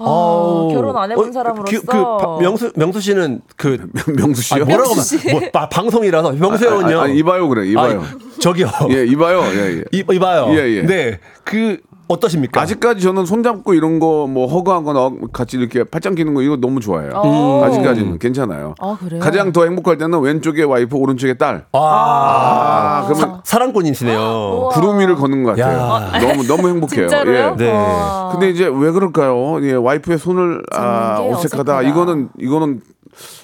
아, 0.00 0.04
아우. 0.04 0.70
결혼 0.72 0.96
안 0.96 1.10
해본 1.10 1.30
어, 1.30 1.32
사람으로서 1.32 1.80
그, 1.80 1.84
그 1.84 1.92
바- 1.96 2.38
명수 2.40 2.70
명수 2.76 3.00
씨는 3.00 3.40
그 3.56 3.88
명수 4.16 4.42
씨요? 4.42 4.56
아니, 4.62 4.64
뭐라고 4.64 4.94
명수 4.94 5.18
씨. 5.18 5.26
말- 5.26 5.40
뭐, 5.40 5.50
바- 5.52 5.68
방송이라서 5.68 6.32
명수 6.32 6.66
형은요. 6.66 7.00
아, 7.00 7.02
아, 7.04 7.06
이봐요 7.08 7.48
그래. 7.48 7.66
이봐요. 7.68 8.04
저기요. 8.38 8.68
예, 8.90 9.04
이봐요. 9.06 9.40
예, 9.42 9.78
예. 9.78 9.84
이, 9.90 10.04
이봐요. 10.12 10.46
예, 10.50 10.68
예. 10.76 10.82
네. 10.82 11.18
그 11.42 11.78
어떠십니까? 12.08 12.60
아직까지 12.60 13.02
저는 13.02 13.26
손잡고 13.26 13.74
이런 13.74 13.98
거 14.00 14.08
뭐 14.28 14.46
허그하거나 14.46 15.10
같이 15.32 15.56
이렇게 15.56 15.84
팔짱 15.84 16.14
끼는 16.14 16.34
거 16.34 16.42
이거 16.42 16.56
너무 16.56 16.80
좋아해요. 16.80 17.12
어. 17.14 17.62
아직까지는 17.64 18.18
괜찮아요. 18.18 18.74
아, 18.80 18.96
그래요? 19.00 19.20
가장 19.20 19.52
더 19.52 19.64
행복할 19.64 19.96
때는 19.98 20.20
왼쪽에 20.20 20.62
와이프, 20.64 20.96
오른쪽에 20.96 21.34
딸. 21.34 21.64
아, 21.72 21.78
아, 21.78 23.06
그러면 23.08 23.40
사 23.44 23.58
랑꾼이시네요. 23.58 24.68
구름 24.72 24.98
위를 25.00 25.14
걷는 25.16 25.42
것 25.44 25.56
같아요. 25.56 25.78
야. 25.78 26.18
너무 26.20 26.46
너무 26.46 26.68
행복해요. 26.68 27.08
진짜로요? 27.08 27.56
예. 27.58 27.64
네. 27.64 27.72
와. 27.72 28.30
근데 28.32 28.50
이제 28.50 28.66
왜 28.66 28.90
그럴까요? 28.90 29.62
예, 29.66 29.72
와이프의 29.74 30.18
손을 30.18 30.62
아, 30.74 31.18
어색하다. 31.20 31.38
어색하다. 31.38 31.82
이거는 31.82 32.28
이거는 32.38 32.80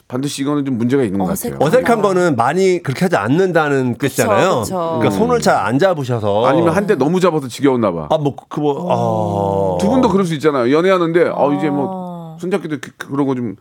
반드시 0.08 0.42
이거는 0.42 0.64
좀 0.64 0.76
문제가 0.78 1.02
있는 1.02 1.18
것 1.18 1.26
같아요. 1.26 1.56
어색한 1.60 2.02
거는 2.02 2.36
많이 2.36 2.82
그렇게 2.82 3.04
하지 3.06 3.16
않는다는 3.16 3.96
뜻이잖아요. 3.98 4.60
그쵸. 4.60 4.76
그러니까 4.98 5.10
손을 5.10 5.40
잘 5.40 5.54
안 5.56 5.78
잡으셔서 5.78 6.44
아니면 6.46 6.74
한 6.74 6.86
대 6.86 6.94
너무 6.96 7.20
잡아서 7.20 7.48
지겨웠나 7.48 7.90
봐. 7.92 8.08
아 8.10 8.18
뭐 8.18 8.34
그 8.48 8.60
뭐 8.60 9.76
아. 9.76 9.78
두 9.80 9.88
분도 9.90 10.08
그럴 10.10 10.26
수 10.26 10.34
있잖아요. 10.34 10.70
연애하는데 10.76 11.30
어 11.34 11.52
이제 11.54 11.70
뭐 11.70 12.36
손잡기도 12.40 12.76
그- 12.80 12.90
그런 13.10 13.26
거좀 13.26 13.56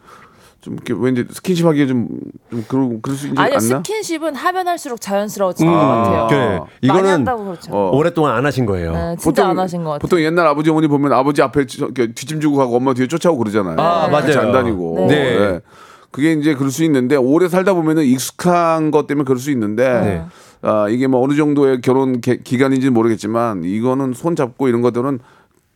좀 0.61 0.73
이렇게 0.75 0.93
왠지 0.97 1.25
스킨십 1.29 1.65
하기에 1.65 1.87
좀, 1.87 2.07
좀 2.49 2.63
그러고 2.69 2.99
그럴 3.01 3.17
수 3.17 3.27
있지 3.27 3.35
않나? 3.37 3.59
스킨십은 3.59 4.33
하면 4.35 4.67
할수록 4.69 5.01
자연스러워지는 5.01 5.71
것 5.71 5.77
같아요. 5.77 6.27
그래. 6.29 6.59
많이 6.87 7.01
음. 7.09 7.23
이거는 7.23 7.25
그렇죠. 7.45 7.71
어. 7.73 7.91
오랫동안 7.93 8.35
안 8.35 8.45
하신 8.45 8.65
거예요. 8.65 8.93
네, 8.93 9.15
진짜 9.19 9.47
안 9.47 9.59
하신 9.59 9.83
것 9.83 9.89
같아요. 9.91 9.99
보통 9.99 10.21
옛날 10.21 10.47
아버지 10.47 10.69
어머니 10.69 10.87
보면 10.87 11.11
아버지 11.11 11.41
앞에 11.41 11.65
주고 11.65 12.55
가고 12.57 12.77
엄마 12.77 12.93
뒤에 12.93 13.07
쫓아오고 13.07 13.39
그러잖아요. 13.39 13.75
아, 13.77 14.07
맞아요. 14.07 14.39
안 14.39 14.51
다니고. 14.53 15.05
네. 15.09 15.37
네. 15.37 15.59
그게 16.13 16.31
이제 16.33 16.53
그럴 16.53 16.71
수 16.71 16.83
있는데 16.85 17.15
오래 17.17 17.49
살다 17.49 17.73
보면은 17.73 18.03
익숙한 18.03 18.91
것 18.91 19.07
때문에 19.07 19.25
그럴 19.25 19.39
수 19.39 19.49
있는데 19.51 19.83
네. 20.01 20.23
아, 20.61 20.87
이게 20.87 21.07
뭐 21.07 21.21
어느 21.23 21.33
정도의 21.35 21.81
결혼 21.81 22.21
개- 22.21 22.37
기간인지는 22.37 22.93
모르겠지만 22.93 23.63
이거는 23.65 24.13
손 24.13 24.35
잡고 24.35 24.67
이런 24.67 24.81
것들은 24.81 25.19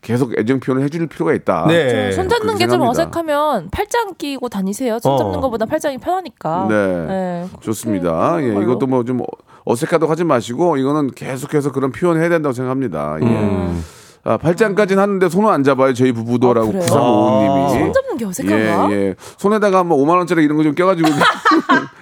계속 0.02 0.38
애정 0.38 0.60
표현을 0.60 0.84
해줄 0.86 1.08
필요가 1.08 1.34
있다. 1.34 1.66
네. 1.68 2.12
손 2.12 2.30
잡는 2.30 2.56
게 2.58 2.68
좀. 2.68 2.82
어색하면 2.82 3.70
팔짱 3.72 4.14
끼고 4.18 4.48
다니세요. 4.48 5.00
손 5.00 5.14
어. 5.14 5.18
잡는 5.18 5.42
것보다 5.42 5.66
팔짱이 5.66 5.98
편하니까. 5.98 6.68
네. 6.70 7.46
좋습니다. 7.62 8.34
그렇게 8.38 8.48
예, 8.48 8.62
이것도 8.62 8.80
걸로. 8.80 8.88
뭐좀 8.88 9.22
어색하다고 9.66 10.10
하지 10.10 10.24
마시고 10.24 10.78
이거는 10.78 11.12
계속해서 11.12 11.72
그런 11.72 11.92
표현을 11.92 12.22
해야 12.22 12.30
된다고 12.30 12.54
생각합니다. 12.54 13.18
예. 13.22 13.26
음. 13.26 13.84
아, 14.28 14.36
팔짱까지는 14.38 15.02
하는데 15.02 15.30
손은 15.30 15.50
안 15.50 15.64
잡아요. 15.64 15.94
저희 15.94 16.12
부부도라고 16.12 16.68
아, 16.68 16.72
그래요? 16.72 16.86
9355님이. 16.86 17.70
손 17.80 17.94
잡는 17.94 18.18
게 18.18 18.26
어색한가? 18.26 18.92
예, 18.92 18.96
예. 19.10 19.16
손에다가 19.38 19.84
뭐 19.84 19.98
5만 20.06 20.18
원짜리 20.18 20.44
이런 20.44 20.58
거 20.58 20.64
좀 20.64 20.76
껴가지고. 20.76 21.08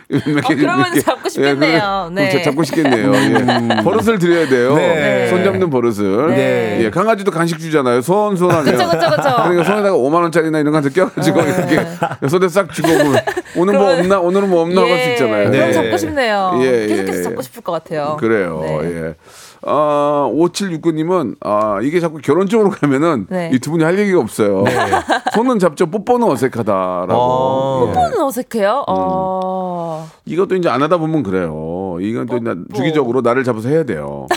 어, 0.06 0.48
그러면. 0.48 0.86
잡고 1.00 1.30
싶겠네요. 1.30 1.80
그럼 1.80 2.16
네. 2.16 2.30
자- 2.30 2.42
잡고 2.44 2.64
싶겠네요. 2.64 3.12
예. 3.16 3.84
버릇을 3.84 4.18
드려야 4.20 4.48
돼요. 4.48 4.76
네. 4.76 5.28
손 5.30 5.44
잡는 5.44 5.70
버릇을. 5.70 6.28
네. 6.30 6.80
예, 6.84 6.90
강아지도 6.90 7.32
간식 7.32 7.60
주잖아요. 7.60 8.02
손, 8.02 8.36
손 8.36 8.50
하면. 8.52 8.66
그쵸, 8.66 8.86
그쵸, 8.90 9.10
그쵸. 9.10 9.22
그러니까 9.44 9.64
손에다가 9.64 9.92
5만 9.96 10.14
원짜리나 10.22 10.60
이런 10.60 10.72
거한테 10.72 10.90
껴가지고 10.92 11.42
이렇게 11.42 11.86
손에 12.30 12.48
싹 12.50 12.72
쥐고 12.74 12.88
오면 12.88 13.16
오늘 13.58 13.74
뭐 13.74 13.84
그러면- 13.86 14.00
없나 14.00 14.20
오늘은 14.20 14.50
뭐 14.50 14.62
없나 14.62 14.82
할수 14.82 15.10
예, 15.10 15.12
있잖아요. 15.14 15.52
그럼 15.52 15.68
네. 15.68 15.74
잡고 15.74 15.98
싶네요. 15.98 16.60
예, 16.62 16.88
계속해서 16.88 17.20
예, 17.20 17.24
잡고 17.24 17.38
예. 17.40 17.42
싶을 17.44 17.64
것 17.64 17.72
같아요. 17.72 18.18
그래요. 18.20 18.60
네. 18.64 18.80
예. 18.84 19.16
아, 19.66 20.30
5769님은 20.34 21.36
아, 21.42 21.80
이게 21.82 22.00
자꾸 22.00 22.20
결혼 22.24 22.48
쪽으로 22.48 22.70
가면은 22.70 23.26
네. 23.30 23.50
이두 23.54 23.72
분이 23.72 23.84
할 23.84 23.98
얘기가 23.98 24.20
없어요. 24.20 24.64
손은 25.34 25.60
잡죠. 25.60 25.88
뽀뽀는 25.88 26.28
어색하다라고. 26.30 27.14
어. 27.14 27.86
예. 27.90 27.94
뽀뽀는 27.94 28.22
어색해요. 28.22 28.86
음. 28.88 28.94
어. 28.96 30.08
이것도 30.26 30.56
이제 30.56 30.70
안 30.70 30.82
하다 30.84 30.98
보면 30.98 31.24
그래요. 31.24 31.98
이건 32.00 32.26
또 32.28 32.38
이제 32.38 32.54
주기적으로 32.76 33.22
나를 33.22 33.44
잡아서 33.44 33.70
해야 33.70 33.84
돼요. 33.84 34.28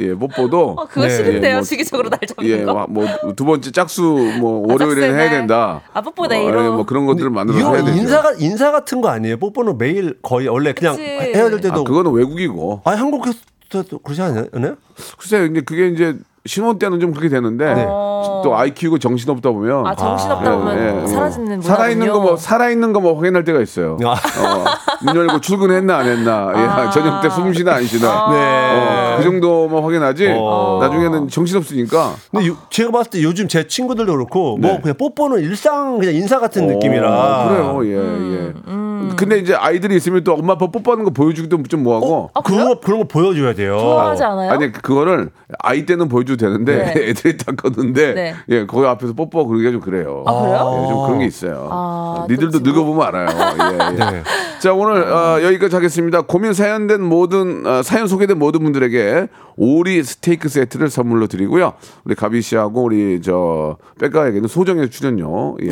예, 0.00 0.12
뽀뽀도 0.12 0.70
어, 0.76 0.86
그거 0.86 1.02
네. 1.02 1.10
싫은데요. 1.10 1.50
예, 1.50 1.54
뭐- 1.54 1.62
주기적으로 1.62 2.08
날 2.10 2.18
잡는 2.26 2.50
예, 2.50 2.64
거. 2.64 2.86
뭐두 2.88 3.44
번째 3.44 3.70
짝수 3.70 4.02
뭐 4.40 4.66
아, 4.68 4.72
월요일에는 4.72 5.14
해야 5.16 5.26
날. 5.28 5.30
된다. 5.30 5.82
아, 5.92 6.00
뽀뽀 6.00 6.24
어, 6.24 6.26
내일로. 6.26 6.64
예, 6.64 6.68
뭐 6.68 6.84
그런 6.84 7.06
것들을 7.06 7.30
만들어서 7.30 7.74
해야 7.74 7.84
되죠. 7.84 7.96
인사가 7.96 8.32
인사 8.38 8.72
같은 8.72 9.00
거 9.00 9.08
아니에요? 9.08 9.36
뽀뽀는 9.36 9.78
매일 9.78 10.18
거의 10.20 10.48
원래 10.48 10.72
그냥 10.72 10.96
그치. 10.96 11.06
헤어질 11.08 11.60
때도 11.60 11.82
아, 11.82 11.84
그거는 11.84 12.10
외국이고. 12.10 12.80
아니 12.84 12.98
한국에서 12.98 13.38
도 13.82 13.98
그러지 13.98 14.22
않아요? 14.22 14.44
글쎄요, 15.18 15.44
이제 15.46 15.60
그게 15.62 15.88
이제 15.88 16.16
신혼 16.46 16.78
때는 16.78 17.00
좀 17.00 17.10
그렇게 17.12 17.28
되는데 17.30 17.72
네. 17.74 17.84
또 17.84 18.52
아이 18.54 18.74
키우고 18.74 18.98
정신 18.98 19.30
없다 19.30 19.50
보면 19.50 19.86
아, 19.86 19.94
정신 19.94 20.30
없다 20.30 20.50
아, 20.50 20.56
보면 20.56 20.78
예, 20.78 21.02
예. 21.02 21.06
사라지는 21.06 21.44
문화군요. 21.60 21.62
살아 21.62 21.88
있는 21.88 22.12
거 22.12 22.20
뭐 22.20 22.36
살아 22.36 22.68
있는 22.70 22.92
거 22.92 23.00
뭐 23.00 23.16
확인할 23.16 23.44
때가 23.44 23.60
있어요. 23.60 23.96
아. 24.04 24.12
어, 24.12 24.64
문 25.02 25.16
열고 25.16 25.40
출근했나 25.40 25.96
안 25.96 26.06
했나, 26.06 26.52
예, 26.54 26.60
아. 26.60 26.90
저녁 26.90 27.22
때 27.22 27.28
숨 27.30 27.52
쉬나 27.54 27.74
안 27.76 27.84
쉬나, 27.84 28.06
네. 28.30 28.36
어, 28.36 29.03
그 29.16 29.22
정도만 29.22 29.82
확인하지. 29.82 30.34
어. 30.38 30.78
나중에는 30.82 31.28
정신 31.28 31.56
없으니까. 31.56 32.14
근데 32.30 32.46
요- 32.48 32.56
제가 32.70 32.90
봤을 32.90 33.10
때 33.10 33.22
요즘 33.22 33.48
제 33.48 33.66
친구들도 33.66 34.12
그렇고 34.12 34.58
네. 34.60 34.68
뭐 34.68 34.80
그냥 34.80 34.96
뽀뽀는 34.96 35.40
일상 35.42 35.98
그냥 35.98 36.14
인사 36.14 36.38
같은 36.40 36.66
느낌이라 36.66 37.08
어, 37.10 37.48
그래요, 37.48 37.80
예, 37.86 37.96
음, 37.98 39.10
예. 39.10 39.16
근데 39.16 39.38
이제 39.38 39.54
아이들이 39.54 39.96
있으면 39.96 40.24
또 40.24 40.32
엄마 40.34 40.54
아빠 40.54 40.66
뽀뽀하는 40.66 41.04
거 41.04 41.10
보여주기도 41.10 41.62
좀 41.64 41.82
뭐하고. 41.82 42.30
아, 42.34 42.40
그런 42.40 42.68
거 42.68 42.80
그런 42.80 43.00
거 43.00 43.06
보여줘야 43.06 43.54
돼요. 43.54 43.78
좋아하지 43.78 44.22
않아요? 44.24 44.50
아니 44.50 44.72
그거를 44.72 45.30
아이 45.60 45.84
때는 45.86 46.08
보여줘도 46.08 46.36
되는데 46.46 46.92
네. 46.94 47.08
애들이 47.10 47.36
다 47.36 47.52
컸는데 47.56 48.14
네. 48.14 48.34
예 48.48 48.66
거기 48.66 48.86
앞에서 48.86 49.12
뽀뽀 49.12 49.46
그러기가 49.46 49.70
좀 49.72 49.80
그래요. 49.80 50.24
아, 50.26 50.40
그래요? 50.40 50.82
예, 50.84 50.88
좀 50.88 51.04
그런 51.06 51.18
게 51.20 51.26
있어요. 51.26 51.68
아, 51.70 52.26
니들도 52.28 52.60
늙어보면 52.60 53.06
알아요. 53.06 53.26
예, 53.28 53.74
예. 53.92 53.92
네. 54.10 54.22
자 54.60 54.72
오늘 54.72 55.02
어, 55.12 55.42
여기까지 55.42 55.74
하겠습니다. 55.76 56.22
고민 56.22 56.52
사연된 56.54 57.02
모든 57.02 57.66
어, 57.66 57.82
사연 57.82 58.08
소개된 58.08 58.38
모든 58.38 58.62
분들에게 58.64 59.03
오리 59.56 60.02
스테이크 60.02 60.48
세트를 60.48 60.90
선물로 60.90 61.26
드리고요. 61.28 61.74
우리 62.04 62.14
가비 62.14 62.42
씨하고 62.42 62.82
우리 62.84 63.20
저 63.22 63.76
백가에게는 64.00 64.48
소정의 64.48 64.90
출연료 64.90 65.56
예, 65.62 65.70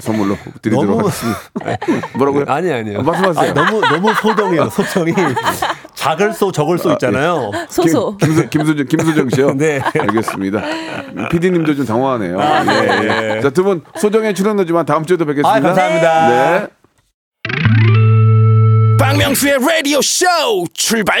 선물로 0.00 0.36
드리도록 0.62 0.86
너무- 0.96 1.00
하겠습니다. 1.08 1.38
뭐라고요? 2.18 2.44
아니 2.48 2.72
아니요. 2.72 3.02
말씀하세요. 3.02 3.44
아니, 3.44 3.54
너무 3.54 3.80
너무 3.80 4.12
소정이에요. 4.14 4.68
소정이 4.70 5.12
작을 5.94 6.32
소 6.32 6.50
적을 6.50 6.76
소 6.78 6.90
있잖아요. 6.92 7.50
소소. 7.68 8.16
김, 8.16 8.28
김수, 8.34 8.48
김수정, 8.50 8.86
김수정 8.86 9.28
씨요? 9.30 9.54
네. 9.54 9.80
알겠습니다. 9.98 10.60
PD님도 11.30 11.76
좀 11.76 11.86
당황하네요. 11.86 12.36
예, 12.40 13.36
예. 13.36 13.40
자, 13.40 13.50
두 13.50 13.62
분 13.62 13.82
소정의 13.98 14.34
출연료지만 14.34 14.84
다음 14.86 15.06
주에도 15.06 15.24
뵙겠습니다. 15.24 15.50
아, 15.56 15.60
감사합니다. 15.60 16.28
네. 16.28 16.66
박명수의 18.98 19.58
라디오 19.60 20.00
쇼 20.02 20.26
출발 20.72 21.20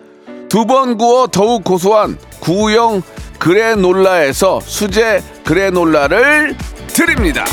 두 0.51 0.65
번 0.65 0.97
구워 0.97 1.27
더욱 1.27 1.63
고소한 1.63 2.17
구형 2.41 3.01
그래놀라에서 3.39 4.59
수제 4.59 5.21
그래놀라를 5.45 6.57
드립니다. 6.87 7.45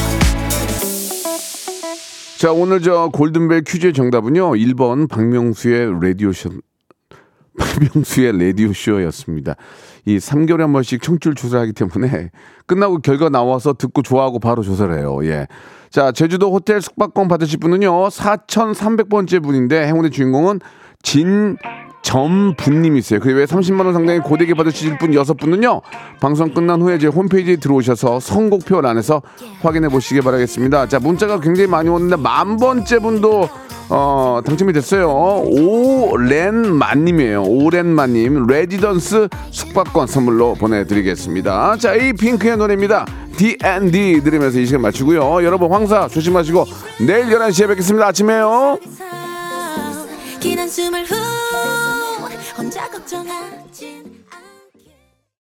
자 2.40 2.50
오늘 2.50 2.82
저 2.82 3.08
골든벨 3.12 3.62
퀴즈의 3.62 3.92
정답은요 3.92 4.50
1번 4.50 5.08
박명수의 5.08 5.92
라디오쇼 6.02 6.50
박명수의 7.56 8.32
라디오쇼였습니다. 8.48 9.54
이 10.04 10.18
3개월에 10.18 10.58
한 10.62 10.72
번씩 10.72 11.00
청취율 11.00 11.36
조사하기 11.36 11.74
때문에 11.74 12.30
끝나고 12.66 12.98
결과 12.98 13.28
나와서 13.28 13.74
듣고 13.74 14.02
좋아하고 14.02 14.40
바로 14.40 14.62
조사를 14.64 14.98
해요. 14.98 15.20
예. 15.22 15.46
자, 15.90 16.10
제주도 16.10 16.52
호텔 16.52 16.82
숙박권 16.82 17.28
받으실 17.28 17.58
분은요, 17.60 18.08
4,300번째 18.08 19.42
분인데, 19.42 19.86
행운의 19.86 20.10
주인공은 20.10 20.60
진 21.02 21.56
점분님이세요. 22.02 23.20
그리고 23.20 23.38
왜 23.40 23.44
30만 23.44 23.84
원 23.84 23.92
상당의 23.92 24.20
고데기 24.20 24.54
받으실 24.54 24.96
분 24.98 25.10
6분은요, 25.12 25.82
방송 26.20 26.52
끝난 26.54 26.80
후에 26.80 26.98
제 26.98 27.06
홈페이지에 27.06 27.56
들어오셔서 27.56 28.20
선곡표 28.20 28.78
안에서 28.78 29.22
확인해 29.60 29.88
보시기 29.88 30.20
바라겠습니다. 30.20 30.88
자, 30.88 30.98
문자가 30.98 31.40
굉장히 31.40 31.68
많이 31.68 31.88
오는데, 31.88 32.16
만 32.16 32.56
번째 32.56 32.98
분도 32.98 33.48
어, 33.90 34.40
당첨이 34.44 34.72
됐어요. 34.74 35.08
오렌마님이에요. 36.10 37.42
오렌마님. 37.42 38.46
레지던스 38.46 39.28
숙박권 39.50 40.06
선물로 40.06 40.54
보내 40.54 40.84
드리겠습니다. 40.84 41.76
자, 41.78 41.94
이 41.94 42.12
핑크의 42.12 42.58
노래입니다. 42.58 43.06
D&D 43.36 44.20
들으면서 44.22 44.58
이 44.58 44.66
시간 44.66 44.82
마치고요. 44.82 45.42
여러분, 45.44 45.70
황사 45.70 46.08
조심하시고, 46.08 46.66
내일 47.06 47.26
11시에 47.30 47.68
뵙겠습니다. 47.68 48.08
아침에요. 48.08 48.78
혼자 52.58 52.90
걱정하진 52.90 54.07